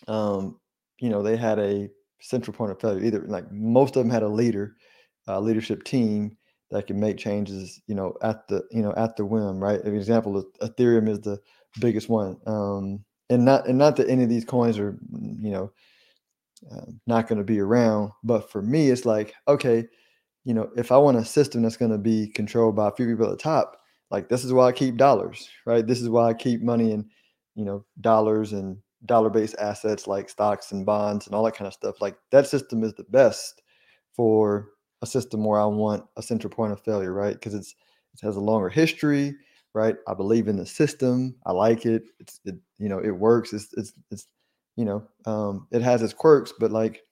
um, 0.08 0.60
you 1.00 1.10
know, 1.10 1.24
they 1.24 1.36
had 1.36 1.58
a 1.58 1.90
central 2.22 2.56
point 2.56 2.72
of 2.72 2.80
failure. 2.80 3.04
Either 3.04 3.22
like 3.22 3.52
most 3.52 3.96
of 3.96 4.04
them 4.04 4.12
had 4.12 4.24
a 4.24 4.28
leader, 4.28 4.76
uh, 5.28 5.40
leadership 5.40 5.84
team 5.86 6.38
that 6.70 6.86
can 6.86 7.00
make 7.00 7.18
changes, 7.18 7.82
you 7.88 7.96
know, 7.96 8.14
at 8.22 8.48
the, 8.48 8.62
you 8.70 8.84
know, 8.84 8.94
at 8.96 9.16
the 9.16 9.26
whim, 9.26 9.60
right? 9.60 9.82
An 9.84 9.96
example, 9.96 10.44
Ethereum 10.62 11.10
is 11.10 11.22
the 11.22 11.40
biggest 11.80 12.10
one. 12.10 12.38
Um, 12.46 13.05
and 13.30 13.46
not, 13.46 13.68
and 13.68 13.78
not 13.78 13.96
that 13.98 14.10
any 14.10 14.24
of 14.24 14.30
these 14.30 14.46
coins 14.46 14.78
are, 14.78 14.98
you 15.12 15.52
know, 15.52 15.72
uh, 16.72 16.86
not 17.08 17.28
going 17.28 17.38
to 17.38 17.44
be 17.44 17.60
around. 17.60 18.12
But 18.24 18.50
for 18.52 18.62
me, 18.62 18.90
it's 18.90 19.06
like, 19.06 19.34
okay, 19.48 19.86
you 20.44 20.54
know, 20.54 20.70
if 20.76 20.92
I 20.92 20.98
want 20.98 21.18
a 21.18 21.26
system 21.26 21.64
that's 21.64 21.78
going 21.78 21.92
to 21.92 21.98
be 21.98 22.28
controlled 22.28 22.76
by 22.76 22.88
a 22.88 22.92
few 22.92 23.08
people 23.08 23.26
at 23.26 23.32
the 23.32 23.38
top, 23.38 23.78
like 24.12 24.30
this 24.30 24.44
is 24.44 24.54
why 24.54 24.68
I 24.68 24.72
keep 24.72 24.98
dollars, 24.98 25.50
right? 25.66 25.86
This 25.86 26.02
is 26.02 26.10
why 26.10 26.30
I 26.30 26.34
keep 26.34 26.62
money 26.62 26.92
in, 26.92 27.10
you 27.56 27.66
know, 27.66 27.84
dollars 28.02 28.54
and 28.54 28.78
dollar 29.06 29.30
based 29.30 29.56
assets 29.60 30.08
like 30.08 30.30
stocks 30.30 30.72
and 30.72 30.86
bonds 30.86 31.26
and 31.26 31.36
all 31.36 31.44
that 31.44 31.56
kind 31.56 31.68
of 31.68 31.74
stuff. 31.74 32.02
Like 32.02 32.16
that 32.32 32.48
system 32.48 32.84
is 32.84 32.94
the 32.94 33.04
best 33.06 33.62
for 34.16 34.70
a 35.02 35.08
system 35.08 35.44
where 35.44 35.60
I 35.60 35.66
want 35.66 36.06
a 36.18 36.22
central 36.22 36.52
point 36.52 36.74
of 36.74 36.82
failure, 36.82 37.14
right? 37.14 37.34
Because 37.34 37.54
it's 37.54 37.76
it 38.14 38.26
has 38.26 38.38
a 38.38 38.42
longer 38.42 38.70
history, 38.70 39.36
right? 39.76 39.98
I 40.08 40.14
believe 40.14 40.48
in 40.48 40.56
the 40.56 40.66
system. 40.66 41.36
I 41.46 41.52
like 41.52 41.86
it. 41.86 42.06
It's 42.20 42.40
it, 42.46 42.56
you 42.80 42.90
know, 42.90 43.00
it 43.00 43.12
works. 43.12 43.54
It's 43.54 43.72
it's 43.74 43.94
it's 44.10 44.28
you 44.78 44.86
know, 44.86 45.04
um, 45.26 45.68
it 45.72 45.82
has 45.82 46.02
its 46.02 46.14
quirks, 46.14 46.54
but 46.58 46.72
like 46.72 47.04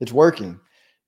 it's 0.00 0.12
working, 0.12 0.58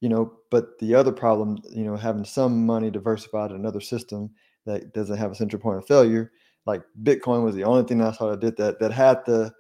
you 0.01 0.09
know. 0.09 0.35
But 0.51 0.79
the 0.79 0.95
other 0.95 1.11
problem, 1.11 1.59
you 1.71 1.85
know, 1.85 1.97
having 1.97 2.25
some 2.25 2.65
money 2.67 2.91
diversified 2.91 3.51
in 3.51 3.57
another 3.57 3.81
system 3.81 4.31
that 4.67 4.93
doesn't 4.93 5.17
have 5.17 5.33
a 5.33 5.35
central 5.35 5.61
point 5.61 5.79
of 5.79 5.87
failure, 5.87 6.31
like 6.67 6.83
Bitcoin 7.03 7.45
was 7.45 7.55
the 7.55 7.65
only 7.65 7.85
thing 7.85 8.03
I 8.03 8.13
saw 8.13 8.31
that 8.31 8.41
did 8.41 8.57
that, 8.59 8.79
that 8.81 8.93
had 8.93 9.25
the 9.27 9.53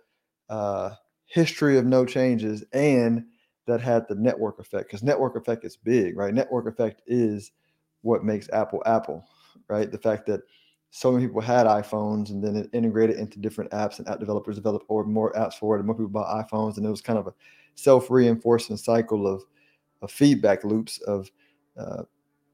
uh, 0.51 0.91
history 1.27 1.79
of 1.79 1.87
no 1.87 2.05
changes 2.05 2.65
and 2.73 3.25
that 3.67 3.81
had 3.81 4.07
the 4.09 4.15
network 4.15 4.59
effect 4.59 4.89
because 4.89 5.03
network 5.03 5.37
effect 5.37 5.65
is 5.65 5.77
big, 5.77 6.19
right? 6.19 6.35
Network 6.35 6.67
effect 6.69 7.01
is 7.07 7.53
what 8.03 8.25
makes 8.25 8.51
Apple 8.53 8.83
Apple, 8.85 9.25
right? 9.69 9.91
The 9.91 9.99
fact 9.99 10.27
that 10.27 10.43
so 10.97 11.11
many 11.11 11.27
people 11.27 11.41
had 11.41 11.67
iPhones 11.67 12.31
and 12.31 12.41
then 12.41 12.55
it 12.55 12.71
integrated 12.73 13.17
into 13.17 13.41
different 13.41 13.69
apps 13.73 13.99
and 13.99 14.09
app 14.09 14.21
developers 14.21 14.55
developed 14.55 14.85
or 14.87 15.03
more 15.03 15.33
apps 15.33 15.55
for 15.55 15.75
it 15.75 15.81
and 15.81 15.87
more 15.89 15.97
people 15.97 16.09
bought 16.09 16.49
iPhones 16.49 16.77
and 16.77 16.87
it 16.87 16.89
was 16.89 17.01
kind 17.01 17.19
of 17.19 17.27
a 17.27 17.35
self-reinforcing 17.75 18.77
cycle 18.77 19.27
of, 19.27 19.43
of 20.03 20.11
feedback 20.13 20.63
loops 20.63 20.99
of 20.99 21.29
uh, 21.77 22.05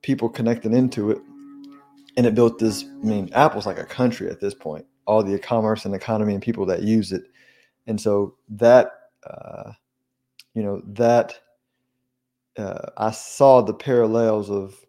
people 0.01 0.27
connecting 0.27 0.73
into 0.73 1.11
it. 1.11 1.19
And 2.17 2.25
it 2.25 2.35
built 2.35 2.59
this 2.59 2.85
i 2.85 3.05
mean 3.05 3.29
apple's 3.35 3.67
like 3.67 3.79
a 3.79 3.85
country 3.85 4.31
at 4.31 4.41
this 4.41 4.55
point 4.55 4.87
all 5.07 5.23
the 5.23 5.35
e-commerce 5.35 5.85
and 5.85 5.95
economy 5.95 6.33
and 6.33 6.43
people 6.43 6.65
that 6.65 6.83
use 6.83 7.13
it. 7.13 7.25
And 7.87 8.01
so 8.01 8.37
that 8.49 8.91
uh, 9.29 9.73
you 10.55 10.63
know 10.63 10.81
that 10.87 11.39
uh, 12.57 12.89
i 12.97 13.11
saw 13.11 13.61
the 13.61 13.75
parallels 13.75 14.51
of 14.51 14.83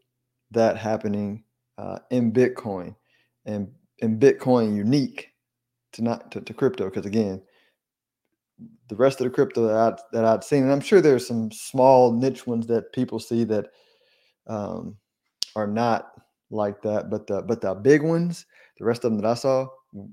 that 0.52 0.78
happening 0.78 1.44
uh, 1.78 2.00
in 2.12 2.32
bitcoin 2.32 2.96
and 3.46 3.68
and 4.02 4.20
Bitcoin 4.20 4.76
unique 4.76 5.30
to 5.94 6.02
not 6.02 6.32
to, 6.32 6.42
to 6.42 6.54
crypto 6.54 6.86
because 6.86 7.06
again, 7.06 7.42
the 8.90 8.96
rest 8.96 9.20
of 9.20 9.26
the 9.26 9.30
crypto 9.30 9.68
that 9.68 9.76
I'd, 9.76 10.00
that 10.12 10.26
I'd 10.26 10.44
seen, 10.44 10.64
and 10.64 10.72
I'm 10.72 10.82
sure 10.82 11.02
there's 11.02 11.28
some 11.28 11.52
small 11.52 12.12
niche 12.12 12.46
ones 12.48 12.68
that 12.68 12.94
people 12.94 13.20
see 13.20 13.44
that 13.46 13.68
um, 14.48 14.98
are 15.56 15.68
not 15.68 16.12
like 16.50 16.82
that, 16.82 17.10
but 17.10 17.28
the 17.28 17.42
but 17.42 17.62
the 17.62 17.74
big 17.74 18.04
ones, 18.04 18.46
the 18.78 18.86
rest 18.86 19.04
of 19.04 19.12
them 19.12 19.22
that 19.22 19.30
I 19.30 19.34
saw, 19.34 19.68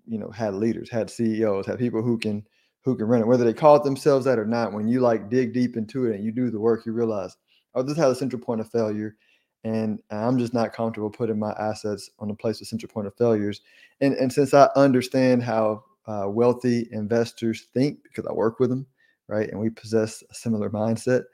you 0.06 0.18
know, 0.18 0.30
had 0.30 0.54
leaders, 0.54 0.90
had 0.90 1.10
CEOs, 1.10 1.66
had 1.66 1.78
people 1.78 2.02
who 2.02 2.18
can 2.18 2.44
who 2.84 2.96
can 2.96 3.06
run 3.06 3.20
it, 3.20 3.26
whether 3.26 3.44
they 3.44 3.52
call 3.52 3.76
it 3.76 3.84
themselves 3.84 4.24
that 4.24 4.38
or 4.38 4.46
not. 4.46 4.72
When 4.72 4.88
you 4.88 5.00
like 5.00 5.28
dig 5.28 5.52
deep 5.52 5.76
into 5.76 6.06
it 6.06 6.14
and 6.14 6.24
you 6.24 6.32
do 6.32 6.50
the 6.50 6.60
work, 6.60 6.86
you 6.86 6.92
realize, 6.92 7.36
oh, 7.74 7.82
this 7.82 7.96
has 7.96 8.12
a 8.12 8.14
central 8.14 8.40
point 8.40 8.60
of 8.60 8.70
failure 8.70 9.16
and 9.64 10.00
I'm 10.10 10.38
just 10.38 10.54
not 10.54 10.72
comfortable 10.72 11.10
putting 11.10 11.38
my 11.38 11.52
assets 11.52 12.10
on 12.18 12.30
a 12.30 12.34
place 12.34 12.60
of 12.60 12.66
central 12.68 12.90
point 12.90 13.06
of 13.06 13.16
failures. 13.16 13.60
And 14.00 14.14
and 14.14 14.32
since 14.32 14.54
I 14.54 14.68
understand 14.76 15.42
how 15.42 15.84
uh, 16.06 16.26
wealthy 16.28 16.88
investors 16.92 17.66
think 17.74 18.02
because 18.02 18.26
I 18.26 18.32
work 18.32 18.60
with 18.60 18.70
them, 18.70 18.86
right, 19.28 19.48
and 19.50 19.60
we 19.60 19.70
possess 19.70 20.22
a 20.30 20.34
similar 20.34 20.70
mindset, 20.70 21.24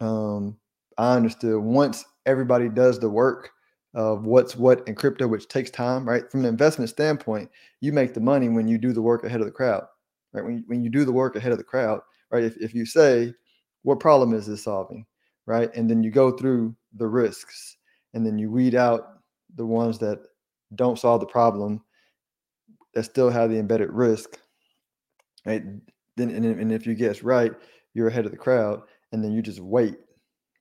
um, 0.00 0.56
I 0.96 1.14
understood 1.14 1.60
once 1.60 2.04
everybody 2.26 2.68
does 2.68 2.98
the 2.98 3.10
work 3.10 3.50
of 3.94 4.26
what's 4.26 4.56
what 4.56 4.86
in 4.86 4.94
crypto, 4.94 5.26
which 5.26 5.48
takes 5.48 5.70
time, 5.70 6.08
right? 6.08 6.30
From 6.30 6.40
an 6.40 6.46
investment 6.46 6.90
standpoint, 6.90 7.50
you 7.80 7.92
make 7.92 8.14
the 8.14 8.20
money 8.20 8.48
when 8.48 8.68
you 8.68 8.78
do 8.78 8.92
the 8.92 9.02
work 9.02 9.24
ahead 9.24 9.40
of 9.40 9.46
the 9.46 9.52
crowd, 9.52 9.84
right? 10.32 10.44
When 10.44 10.58
you, 10.58 10.64
when 10.66 10.84
you 10.84 10.90
do 10.90 11.04
the 11.04 11.12
work 11.12 11.36
ahead 11.36 11.52
of 11.52 11.58
the 11.58 11.64
crowd, 11.64 12.00
right? 12.30 12.44
If 12.44 12.56
if 12.58 12.74
you 12.74 12.86
say, 12.86 13.34
what 13.82 14.00
problem 14.00 14.34
is 14.34 14.46
this 14.46 14.64
solving? 14.64 15.06
Right? 15.48 15.74
And 15.74 15.88
then 15.88 16.02
you 16.02 16.10
go 16.10 16.30
through 16.30 16.76
the 16.94 17.06
risks 17.06 17.78
and 18.12 18.24
then 18.24 18.38
you 18.38 18.50
weed 18.50 18.74
out 18.74 19.20
the 19.56 19.64
ones 19.64 19.98
that 19.98 20.18
don't 20.74 20.98
solve 20.98 21.20
the 21.20 21.26
problem 21.26 21.80
that 22.94 23.04
still 23.04 23.30
have 23.30 23.50
the 23.50 23.58
embedded 23.58 23.90
risk, 23.90 24.38
right? 25.46 25.62
Then 26.16 26.30
and, 26.30 26.44
and 26.44 26.70
if 26.70 26.86
you 26.86 26.94
guess 26.94 27.22
right, 27.22 27.52
you're 27.94 28.08
ahead 28.08 28.26
of 28.26 28.30
the 28.30 28.36
crowd, 28.36 28.82
and 29.12 29.24
then 29.24 29.32
you 29.32 29.40
just 29.40 29.60
wait 29.60 29.96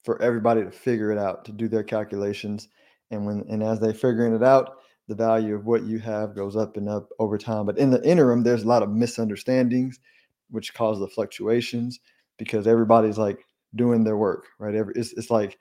for 0.06 0.22
everybody 0.22 0.64
to 0.64 0.72
figure 0.72 1.12
it 1.12 1.18
out 1.18 1.44
to 1.46 1.52
do 1.52 1.68
their 1.68 1.84
calculations, 1.84 2.70
and 3.12 3.26
when 3.26 3.44
and 3.50 3.62
as 3.62 3.80
they 3.80 3.92
figuring 3.92 4.34
it 4.34 4.44
out, 4.44 4.78
the 5.10 5.16
value 5.16 5.56
of 5.56 5.66
what 5.66 5.84
you 5.84 6.00
have 6.00 6.36
goes 6.36 6.56
up 6.56 6.78
and 6.78 6.88
up 6.88 7.10
over 7.20 7.38
time. 7.38 7.66
But 7.66 7.78
in 7.78 7.90
the 7.90 8.04
interim, 8.08 8.44
there's 8.44 8.64
a 8.64 8.68
lot 8.68 8.84
of 8.84 8.90
misunderstandings, 8.90 10.00
which 10.50 10.74
cause 10.74 11.00
the 11.00 11.08
fluctuations 11.08 12.00
because 12.38 12.68
everybody's 12.68 13.18
like 13.18 13.40
doing 13.76 14.04
their 14.04 14.18
work, 14.18 14.46
right? 14.60 14.76
Every 14.76 14.94
it's, 14.96 15.14
it's 15.14 15.30
like, 15.30 15.58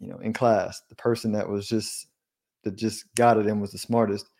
you 0.00 0.08
know, 0.08 0.18
in 0.18 0.32
class, 0.32 0.82
the 0.88 0.94
person 0.94 1.32
that 1.32 1.48
was 1.48 1.68
just 1.68 2.06
that 2.64 2.76
just 2.76 3.14
got 3.14 3.38
it 3.38 3.46
and 3.46 3.60
was 3.60 3.72
the 3.72 3.78
smartest 3.78 4.30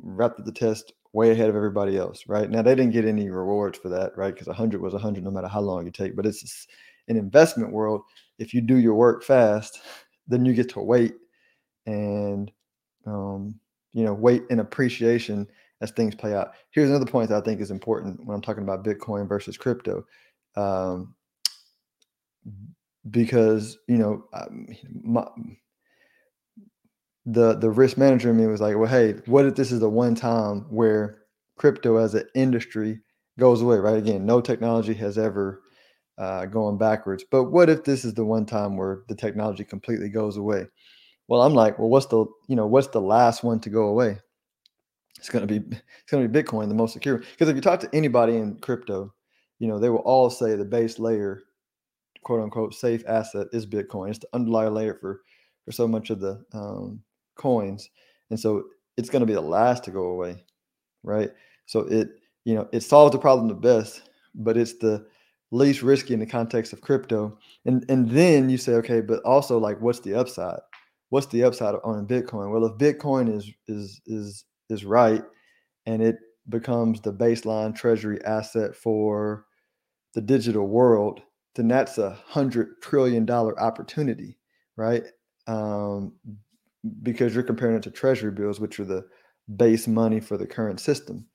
wrapped 0.00 0.44
the 0.44 0.52
test 0.52 0.92
way 1.12 1.30
ahead 1.30 1.48
of 1.48 1.56
everybody 1.56 1.96
else, 1.96 2.24
right? 2.26 2.50
Now 2.50 2.62
they 2.62 2.74
didn't 2.74 2.92
get 2.92 3.04
any 3.04 3.30
rewards 3.30 3.78
for 3.78 3.88
that, 3.90 4.16
right? 4.16 4.34
Because 4.34 4.48
100 4.48 4.80
was 4.80 4.92
100 4.92 5.22
no 5.22 5.30
matter 5.30 5.48
how 5.48 5.60
long 5.60 5.84
you 5.84 5.92
take. 5.92 6.16
But 6.16 6.26
it's 6.26 6.66
an 7.08 7.16
investment 7.16 7.72
world. 7.72 8.02
If 8.38 8.52
you 8.52 8.60
do 8.60 8.76
your 8.76 8.94
work 8.94 9.22
fast, 9.22 9.80
then 10.28 10.44
you 10.44 10.54
get 10.54 10.68
to 10.70 10.80
wait 10.80 11.14
and 11.86 12.50
um, 13.06 13.54
you 13.92 14.04
know 14.04 14.14
wait 14.14 14.44
in 14.50 14.60
appreciation 14.60 15.46
as 15.80 15.90
things 15.90 16.14
play 16.14 16.34
out. 16.34 16.52
Here's 16.70 16.88
another 16.88 17.06
point 17.06 17.28
that 17.28 17.42
I 17.42 17.44
think 17.44 17.60
is 17.60 17.70
important 17.70 18.24
when 18.24 18.34
I'm 18.34 18.42
talking 18.42 18.62
about 18.62 18.84
Bitcoin 18.84 19.28
versus 19.28 19.58
crypto. 19.58 20.04
Um, 20.56 21.14
because 23.10 23.78
you 23.88 23.98
know 23.98 24.24
my, 25.02 25.26
the 27.26 27.54
the 27.54 27.70
risk 27.70 27.96
manager 27.96 28.30
in 28.30 28.36
me 28.36 28.46
was 28.46 28.60
like, 28.60 28.76
well, 28.76 28.90
hey, 28.90 29.12
what 29.26 29.46
if 29.46 29.54
this 29.54 29.72
is 29.72 29.80
the 29.80 29.88
one 29.88 30.14
time 30.14 30.66
where 30.70 31.22
crypto 31.56 31.96
as 31.96 32.14
an 32.14 32.24
industry 32.34 33.00
goes 33.38 33.62
away? 33.62 33.76
Right? 33.76 33.96
Again, 33.96 34.26
no 34.26 34.40
technology 34.40 34.94
has 34.94 35.18
ever 35.18 35.62
uh, 36.18 36.46
going 36.46 36.78
backwards, 36.78 37.24
but 37.30 37.44
what 37.44 37.70
if 37.70 37.84
this 37.84 38.04
is 38.04 38.14
the 38.14 38.24
one 38.24 38.46
time 38.46 38.76
where 38.76 39.02
the 39.08 39.14
technology 39.14 39.64
completely 39.64 40.08
goes 40.08 40.36
away? 40.36 40.66
Well, 41.28 41.42
I'm 41.42 41.54
like, 41.54 41.78
well, 41.78 41.88
what's 41.88 42.06
the 42.06 42.26
you 42.48 42.56
know 42.56 42.66
what's 42.66 42.88
the 42.88 43.00
last 43.00 43.42
one 43.42 43.60
to 43.60 43.70
go 43.70 43.84
away? 43.86 44.18
It's 45.18 45.30
gonna 45.30 45.46
be 45.46 45.56
it's 45.56 46.10
gonna 46.10 46.28
be 46.28 46.42
Bitcoin, 46.42 46.68
the 46.68 46.74
most 46.74 46.92
secure. 46.92 47.18
Because 47.18 47.48
if 47.48 47.56
you 47.56 47.62
talk 47.62 47.80
to 47.80 47.94
anybody 47.94 48.36
in 48.36 48.56
crypto, 48.58 49.14
you 49.58 49.68
know 49.68 49.78
they 49.78 49.88
will 49.88 49.98
all 49.98 50.28
say 50.28 50.54
the 50.54 50.64
base 50.64 50.98
layer, 50.98 51.42
quote 52.24 52.42
unquote, 52.42 52.74
safe 52.74 53.04
asset 53.06 53.46
is 53.52 53.66
Bitcoin. 53.66 54.10
It's 54.10 54.18
the 54.18 54.28
underlying 54.32 54.74
layer 54.74 54.94
for 54.94 55.22
for 55.64 55.72
so 55.72 55.88
much 55.88 56.10
of 56.10 56.20
the 56.20 56.44
um, 56.52 57.00
coins, 57.36 57.88
and 58.30 58.38
so 58.38 58.64
it's 58.96 59.10
going 59.10 59.20
to 59.20 59.26
be 59.26 59.34
the 59.34 59.40
last 59.40 59.84
to 59.84 59.90
go 59.90 60.06
away, 60.06 60.44
right? 61.02 61.30
So 61.66 61.80
it 61.80 62.08
you 62.44 62.54
know 62.54 62.68
it 62.72 62.82
solves 62.82 63.12
the 63.12 63.18
problem 63.18 63.48
the 63.48 63.54
best, 63.54 64.02
but 64.34 64.56
it's 64.56 64.74
the 64.78 65.06
least 65.50 65.82
risky 65.82 66.14
in 66.14 66.20
the 66.20 66.26
context 66.26 66.72
of 66.72 66.80
crypto. 66.80 67.38
And 67.64 67.84
and 67.88 68.10
then 68.10 68.48
you 68.50 68.58
say, 68.58 68.72
okay, 68.74 69.00
but 69.00 69.22
also 69.22 69.58
like, 69.58 69.80
what's 69.80 70.00
the 70.00 70.14
upside? 70.14 70.60
What's 71.10 71.26
the 71.28 71.44
upside 71.44 71.76
on 71.84 72.06
Bitcoin? 72.06 72.50
Well, 72.50 72.64
if 72.66 72.72
Bitcoin 72.78 73.34
is 73.34 73.50
is 73.68 74.00
is 74.06 74.44
is 74.68 74.84
right 74.84 75.22
and 75.86 76.02
it 76.02 76.16
becomes 76.48 77.00
the 77.00 77.12
baseline 77.12 77.74
treasury 77.74 78.22
asset 78.24 78.74
for 78.74 79.46
the 80.14 80.20
digital 80.20 80.66
world, 80.66 81.20
then 81.54 81.68
that's 81.68 81.98
a 81.98 82.18
hundred 82.26 82.80
trillion 82.82 83.24
dollar 83.24 83.58
opportunity, 83.60 84.38
right? 84.76 85.04
Um, 85.46 86.14
because 87.02 87.34
you're 87.34 87.44
comparing 87.44 87.76
it 87.76 87.82
to 87.84 87.90
treasury 87.90 88.30
bills, 88.32 88.60
which 88.60 88.78
are 88.80 88.84
the 88.84 89.06
base 89.56 89.86
money 89.86 90.20
for 90.20 90.36
the 90.36 90.46
current 90.46 90.80
system. 90.80 91.26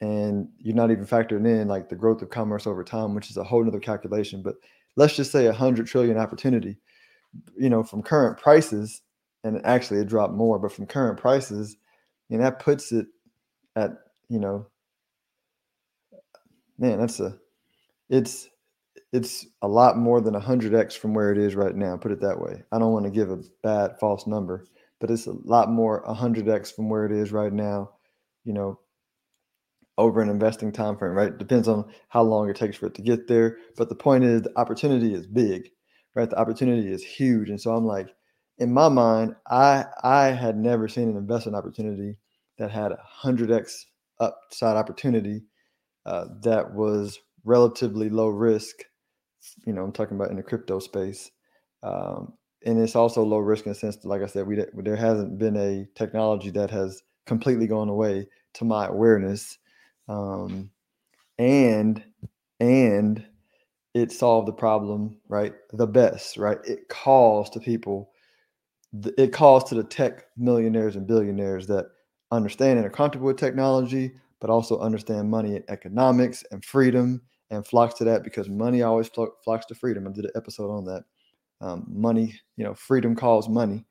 And 0.00 0.48
you're 0.58 0.74
not 0.74 0.90
even 0.90 1.06
factoring 1.06 1.46
in 1.46 1.68
like 1.68 1.88
the 1.88 1.96
growth 1.96 2.22
of 2.22 2.30
commerce 2.30 2.66
over 2.66 2.82
time, 2.82 3.14
which 3.14 3.30
is 3.30 3.36
a 3.36 3.44
whole 3.44 3.62
nother 3.62 3.78
calculation. 3.78 4.42
But 4.42 4.56
let's 4.96 5.14
just 5.14 5.30
say 5.30 5.46
a 5.46 5.52
hundred 5.52 5.86
trillion 5.86 6.18
opportunity, 6.18 6.78
you 7.56 7.70
know, 7.70 7.84
from 7.84 8.02
current 8.02 8.38
prices, 8.38 9.02
and 9.44 9.64
actually 9.64 10.00
it 10.00 10.08
dropped 10.08 10.34
more, 10.34 10.58
but 10.58 10.72
from 10.72 10.86
current 10.86 11.18
prices, 11.18 11.76
and 12.30 12.40
that 12.40 12.58
puts 12.58 12.90
it 12.90 13.06
at 13.76 13.92
you 14.28 14.38
know 14.38 14.66
man 16.78 16.98
that's 16.98 17.20
a 17.20 17.38
it's 18.08 18.48
it's 19.12 19.46
a 19.62 19.68
lot 19.68 19.96
more 19.96 20.20
than 20.20 20.34
100x 20.34 20.96
from 20.96 21.14
where 21.14 21.32
it 21.32 21.38
is 21.38 21.54
right 21.54 21.74
now 21.74 21.96
put 21.96 22.12
it 22.12 22.20
that 22.20 22.40
way. 22.40 22.62
I 22.72 22.78
don't 22.78 22.92
want 22.92 23.04
to 23.04 23.10
give 23.10 23.30
a 23.30 23.42
bad 23.62 23.98
false 23.98 24.26
number 24.26 24.66
but 25.00 25.10
it's 25.10 25.26
a 25.26 25.34
lot 25.44 25.68
more 25.68 26.04
100x 26.06 26.74
from 26.74 26.88
where 26.88 27.04
it 27.04 27.12
is 27.12 27.32
right 27.32 27.52
now 27.52 27.90
you 28.44 28.52
know 28.52 28.78
over 29.98 30.20
an 30.20 30.28
investing 30.28 30.72
time 30.72 30.96
frame 30.96 31.12
right? 31.12 31.36
Depends 31.36 31.68
on 31.68 31.92
how 32.08 32.22
long 32.22 32.48
it 32.48 32.56
takes 32.56 32.76
for 32.76 32.86
it 32.86 32.94
to 32.94 33.02
get 33.02 33.28
there 33.28 33.58
but 33.76 33.88
the 33.88 33.94
point 33.94 34.24
is 34.24 34.42
the 34.42 34.58
opportunity 34.58 35.14
is 35.14 35.26
big 35.26 35.68
right? 36.14 36.28
The 36.28 36.38
opportunity 36.38 36.92
is 36.92 37.02
huge 37.02 37.48
and 37.48 37.60
so 37.60 37.74
i'm 37.74 37.86
like 37.86 38.14
in 38.58 38.72
my 38.72 38.88
mind 38.88 39.34
i 39.48 39.84
i 40.02 40.26
had 40.26 40.56
never 40.56 40.88
seen 40.88 41.08
an 41.08 41.16
investment 41.16 41.56
opportunity 41.56 42.16
that 42.58 42.70
had 42.70 42.92
a 42.92 42.98
100x 43.24 43.84
upside 44.20 44.76
opportunity 44.76 45.42
uh, 46.06 46.26
that 46.42 46.74
was 46.74 47.18
relatively 47.44 48.08
low 48.08 48.28
risk. 48.28 48.84
You 49.66 49.72
know, 49.72 49.82
I'm 49.82 49.92
talking 49.92 50.16
about 50.16 50.30
in 50.30 50.36
the 50.36 50.42
crypto 50.42 50.78
space. 50.78 51.30
Um, 51.82 52.34
and 52.64 52.78
it's 52.78 52.94
also 52.94 53.24
low 53.24 53.38
risk 53.38 53.66
in 53.66 53.72
the 53.72 53.78
sense 53.78 53.96
that, 53.96 54.08
like 54.08 54.22
I 54.22 54.26
said, 54.26 54.46
we 54.46 54.64
there 54.76 54.96
hasn't 54.96 55.38
been 55.38 55.56
a 55.56 55.86
technology 55.96 56.50
that 56.50 56.70
has 56.70 57.02
completely 57.26 57.66
gone 57.66 57.88
away 57.88 58.28
to 58.54 58.64
my 58.64 58.86
awareness, 58.86 59.58
um, 60.08 60.70
and 61.38 62.04
and 62.60 63.24
it 63.94 64.12
solved 64.12 64.46
the 64.46 64.52
problem 64.52 65.18
right 65.28 65.52
the 65.72 65.86
best 65.86 66.38
right 66.38 66.58
it 66.64 66.88
calls 66.88 67.50
to 67.50 67.60
people 67.60 68.12
it 69.16 69.32
calls 69.32 69.64
to 69.64 69.74
the 69.74 69.84
tech 69.84 70.26
millionaires 70.36 70.96
and 70.96 71.06
billionaires 71.06 71.66
that 71.66 71.86
understand 72.30 72.78
and 72.78 72.86
are 72.86 72.90
comfortable 72.90 73.26
with 73.26 73.38
technology, 73.38 74.12
but 74.40 74.50
also 74.50 74.78
understand 74.80 75.30
money 75.30 75.56
and 75.56 75.64
economics 75.68 76.44
and 76.50 76.64
freedom 76.64 77.22
and 77.52 77.66
flocks 77.66 77.94
to 77.94 78.04
that 78.04 78.24
because 78.24 78.48
money 78.48 78.82
always 78.82 79.10
flocks 79.44 79.66
to 79.66 79.74
freedom. 79.74 80.08
I 80.08 80.10
did 80.10 80.24
an 80.24 80.32
episode 80.34 80.70
on 80.70 80.86
that. 80.86 81.04
Um, 81.60 81.84
money, 81.86 82.34
you 82.56 82.64
know, 82.64 82.74
freedom 82.74 83.14
calls 83.14 83.48
money. 83.48 83.84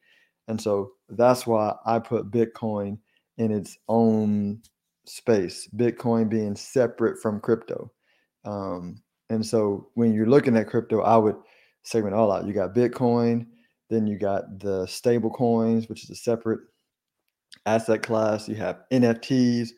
And 0.47 0.60
so 0.60 0.93
that's 1.08 1.45
why 1.47 1.76
I 1.86 2.00
put 2.00 2.32
Bitcoin 2.32 2.97
in 3.38 3.52
its 3.52 3.78
own 3.88 4.62
space, 5.06 5.69
Bitcoin 5.76 6.28
being 6.28 6.56
separate 6.56 7.21
from 7.21 7.39
crypto. 7.39 7.91
Um, 8.45 9.02
and 9.30 9.45
so 9.45 9.89
when 9.93 10.12
you're 10.13 10.26
looking 10.26 10.58
at 10.58 10.67
crypto, 10.67 11.02
I 11.02 11.15
would 11.17 11.38
segment 11.84 12.15
all 12.15 12.32
out. 12.32 12.45
You 12.45 12.54
got 12.54 12.76
Bitcoin, 12.76 13.45
then 13.91 14.08
you 14.08 14.17
got 14.17 14.60
the 14.60 14.88
stable 14.88 15.30
coins, 15.30 15.88
which 15.88 16.04
is 16.04 16.10
a 16.10 16.15
separate 16.15 16.62
asset 17.67 18.02
class. 18.02 18.50
You 18.50 18.56
have 18.56 18.80
NFTs, 18.91 19.69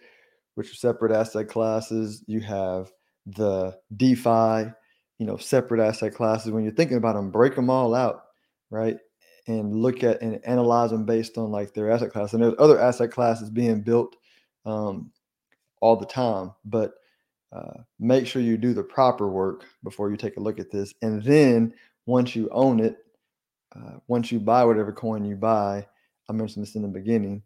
which 0.56 0.72
are 0.72 0.76
separate 0.76 1.12
asset 1.12 1.50
classes. 1.50 2.24
You 2.28 2.40
have 2.40 2.90
the 3.26 3.78
DeFi, 3.96 4.72
you 5.20 5.26
know, 5.26 5.38
separate 5.38 5.82
asset 5.82 6.14
classes. 6.14 6.52
When 6.52 6.64
you're 6.64 6.74
thinking 6.74 6.98
about 6.98 7.16
them, 7.16 7.32
break 7.32 7.56
them 7.56 7.70
all 7.70 7.94
out, 7.96 8.24
right? 8.70 8.98
And 9.48 9.76
look 9.76 10.04
at 10.04 10.22
and 10.22 10.40
analyze 10.46 10.92
them 10.92 11.06
based 11.06 11.38
on 11.38 11.52
like 11.52 11.74
their 11.74 11.92
asset 11.92 12.12
class. 12.12 12.34
And 12.34 12.42
there's 12.42 12.56
other 12.60 12.80
asset 12.80 13.12
classes 13.12 13.50
being 13.50 13.82
built 13.82 14.16
um, 14.66 15.12
all 15.82 15.96
the 15.96 16.06
time, 16.06 16.54
but 16.66 16.94
uh, 17.52 17.82
make 18.00 18.26
sure 18.26 18.42
you 18.42 18.58
do 18.58 18.74
the 18.74 18.84
proper 18.84 19.28
work 19.28 19.66
before 19.84 20.10
you 20.10 20.18
take 20.18 20.38
a 20.38 20.42
look 20.42 20.60
at 20.60 20.72
this. 20.72 20.94
And 21.02 21.22
then 21.24 21.74
once 22.06 22.36
you 22.36 22.50
own 22.52 22.80
it, 22.80 22.98
uh, 23.76 23.98
once 24.08 24.32
you 24.32 24.40
buy 24.40 24.64
whatever 24.64 24.92
coin 24.92 25.26
you 25.26 25.36
buy, 25.36 25.86
I 26.30 26.34
mentioned 26.34 26.66
this 26.66 26.76
in 26.76 26.84
the 26.84 26.88
beginning, 26.88 27.44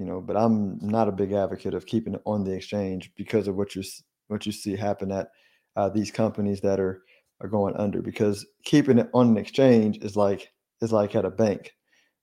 you 0.00 0.06
know 0.06 0.20
but 0.20 0.36
i'm 0.36 0.78
not 0.80 1.06
a 1.06 1.12
big 1.12 1.32
advocate 1.32 1.74
of 1.74 1.86
keeping 1.86 2.14
it 2.14 2.22
on 2.24 2.42
the 2.42 2.52
exchange 2.52 3.12
because 3.16 3.46
of 3.46 3.54
what 3.54 3.76
you 3.76 3.82
what 4.30 4.46
you 4.46 4.52
see 4.52 4.76
happen 4.76 5.12
at 5.12 5.28
uh, 5.76 5.88
these 5.88 6.10
companies 6.10 6.60
that 6.60 6.80
are 6.80 7.02
are 7.40 7.48
going 7.48 7.74
under 7.76 8.02
because 8.02 8.46
keeping 8.64 8.98
it 8.98 9.08
on 9.14 9.28
an 9.28 9.36
exchange 9.36 9.98
is 10.02 10.16
like 10.16 10.48
is 10.80 10.92
like 10.92 11.14
at 11.14 11.24
a 11.24 11.30
bank 11.30 11.72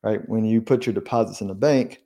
right? 0.04 0.22
When 0.30 0.46
you 0.46 0.62
put 0.62 0.86
your 0.86 0.94
deposits 0.94 1.42
in 1.42 1.50
a 1.50 1.56
bank 1.56 2.00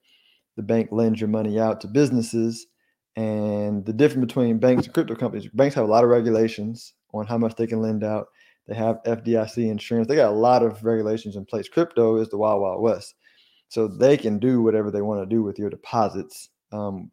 the 0.58 0.64
bank 0.64 0.90
lends 0.92 1.20
your 1.20 1.30
money 1.30 1.60
out 1.60 1.82
to 1.82 1.88
businesses 1.88 2.68
and 3.16 3.86
the 3.86 3.94
difference 3.94 4.28
between 4.28 4.60
banks 4.60 4.86
and 4.86 4.94
crypto 4.94 5.16
companies 5.16 5.48
banks 5.54 5.76
have 5.76 5.86
a 5.86 5.92
lot 5.92 6.04
of 6.04 6.10
regulations 6.10 6.94
on 7.14 7.26
how 7.28 7.38
much 7.38 7.56
they 7.56 7.68
can 7.68 7.82
lend 7.82 8.04
out. 8.04 8.28
They 8.68 8.76
have 8.76 9.04
fdic 9.06 9.70
insurance. 9.70 10.08
They 10.08 10.16
got 10.16 10.32
a 10.32 10.36
lot 10.36 10.64
of 10.64 10.84
regulations 10.84 11.36
in 11.36 11.46
place. 11.46 11.68
Crypto 11.68 12.18
is 12.18 12.30
the 12.30 12.38
wild 12.38 12.62
wild 12.62 12.82
west. 12.82 13.16
So 13.70 13.88
they 13.88 14.18
can 14.18 14.40
do 14.40 14.62
whatever 14.62 14.92
they 14.92 15.02
want 15.02 15.22
to 15.22 15.36
do 15.36 15.44
with 15.44 15.58
your 15.58 15.70
deposits. 15.70 16.50
Um, 16.72 17.12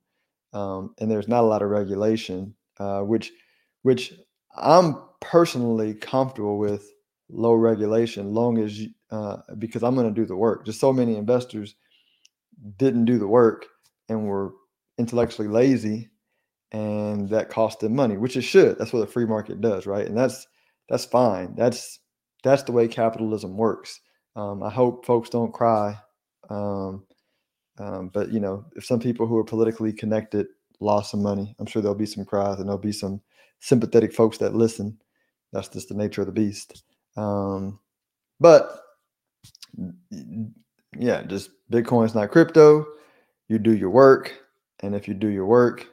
um, 0.53 0.95
and 0.99 1.11
there's 1.11 1.29
not 1.29 1.45
a 1.45 1.47
lot 1.47 1.63
of 1.63 1.71
regulation, 1.71 2.55
uh, 2.79 3.01
which 3.01 3.33
which 3.83 4.13
I'm 4.57 5.01
personally 5.21 5.95
comfortable 5.95 6.59
with 6.59 6.91
low 7.29 7.55
regulation, 7.55 8.35
long 8.35 8.59
as 8.59 8.81
uh, 9.11 9.39
because 9.59 9.83
I'm 9.83 9.95
going 9.95 10.13
to 10.13 10.21
do 10.21 10.27
the 10.27 10.37
work. 10.37 10.65
Just 10.67 10.81
so 10.81 10.93
many 10.93 11.17
investors 11.17 11.75
didn't 12.77 13.05
do 13.07 13.19
the 13.19 13.29
work 13.29 13.67
and 14.09 14.27
were 14.27 14.53
intellectually 14.99 15.49
lazy, 15.49 16.11
and 16.73 17.29
that 17.31 17.51
cost 17.51 17.81
them 17.81 17.95
money, 17.95 18.17
which 18.17 18.37
it 18.37 18.43
should. 18.43 18.79
That's 18.79 18.93
what 18.93 19.01
the 19.01 19.13
free 19.13 19.27
market 19.27 19.61
does, 19.61 19.87
right? 19.87 20.07
And 20.07 20.17
that's 20.17 20.47
that's 20.89 21.05
fine. 21.05 21.55
That's 21.57 22.01
that's 22.45 22.65
the 22.65 22.73
way 22.73 22.89
capitalism 22.89 23.57
works. 23.57 24.01
Um, 24.37 24.63
I 24.63 24.71
hope 24.71 25.05
folks 25.05 25.31
don't 25.31 25.53
cry 25.53 25.99
um, 26.51 27.05
um, 27.79 28.11
but 28.13 28.33
you 28.33 28.41
know, 28.41 28.65
if 28.77 28.85
some 28.85 29.01
people 29.01 29.27
who 29.27 29.37
are 29.37 29.45
politically 29.45 29.93
connected 29.93 30.47
lost 30.81 31.11
some 31.11 31.23
money, 31.23 31.55
I'm 31.59 31.67
sure 31.67 31.83
there'll 31.83 31.97
be 31.97 32.07
some 32.07 32.25
cries 32.25 32.59
and 32.59 32.67
there'll 32.67 32.79
be 32.79 32.93
some 32.93 33.21
sympathetic 33.61 34.13
folks 34.15 34.39
that 34.39 34.55
listen. 34.55 34.99
That's 35.53 35.69
just 35.69 35.89
the 35.89 35.95
nature 35.95 36.21
of 36.23 36.27
the 36.27 36.33
beast. 36.33 36.85
Um, 37.17 37.81
but 38.41 38.81
yeah, 40.97 41.23
just 41.23 41.51
Bitcoin's 41.71 42.15
not 42.15 42.31
crypto. 42.31 42.87
You 43.49 43.59
do 43.59 43.75
your 43.75 43.91
work, 43.91 44.33
and 44.81 44.95
if 44.95 45.09
you 45.09 45.15
do 45.15 45.29
your 45.29 45.47
work, 45.47 45.87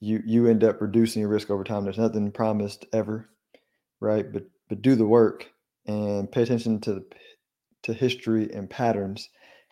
you 0.00 0.22
you 0.26 0.46
end 0.46 0.64
up 0.64 0.80
reducing 0.80 1.20
your 1.20 1.30
risk 1.30 1.50
over 1.50 1.64
time. 1.64 1.84
There's 1.84 1.98
nothing 1.98 2.32
promised 2.32 2.86
ever, 2.92 3.28
right? 4.00 4.30
But 4.30 4.44
but 4.68 4.82
do 4.82 4.94
the 4.96 5.06
work 5.06 5.46
and 5.86 6.30
pay 6.30 6.42
attention 6.42 6.80
to 6.80 6.94
the 6.94 7.04
to 7.84 7.94
history 7.94 8.52
and 8.52 8.68
patterns, 8.68 9.28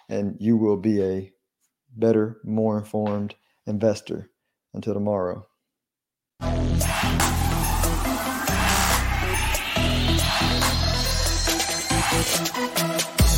and 0.08 0.36
you 0.38 0.56
will 0.56 0.76
be 0.76 1.02
a 1.02 1.32
better, 1.96 2.40
more 2.44 2.78
informed 2.78 3.34
investor. 3.68 4.30
Until 4.74 4.94
tomorrow. 4.94 5.46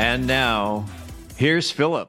And 0.00 0.26
now, 0.26 0.86
here's 1.36 1.70
Philip. 1.70 2.08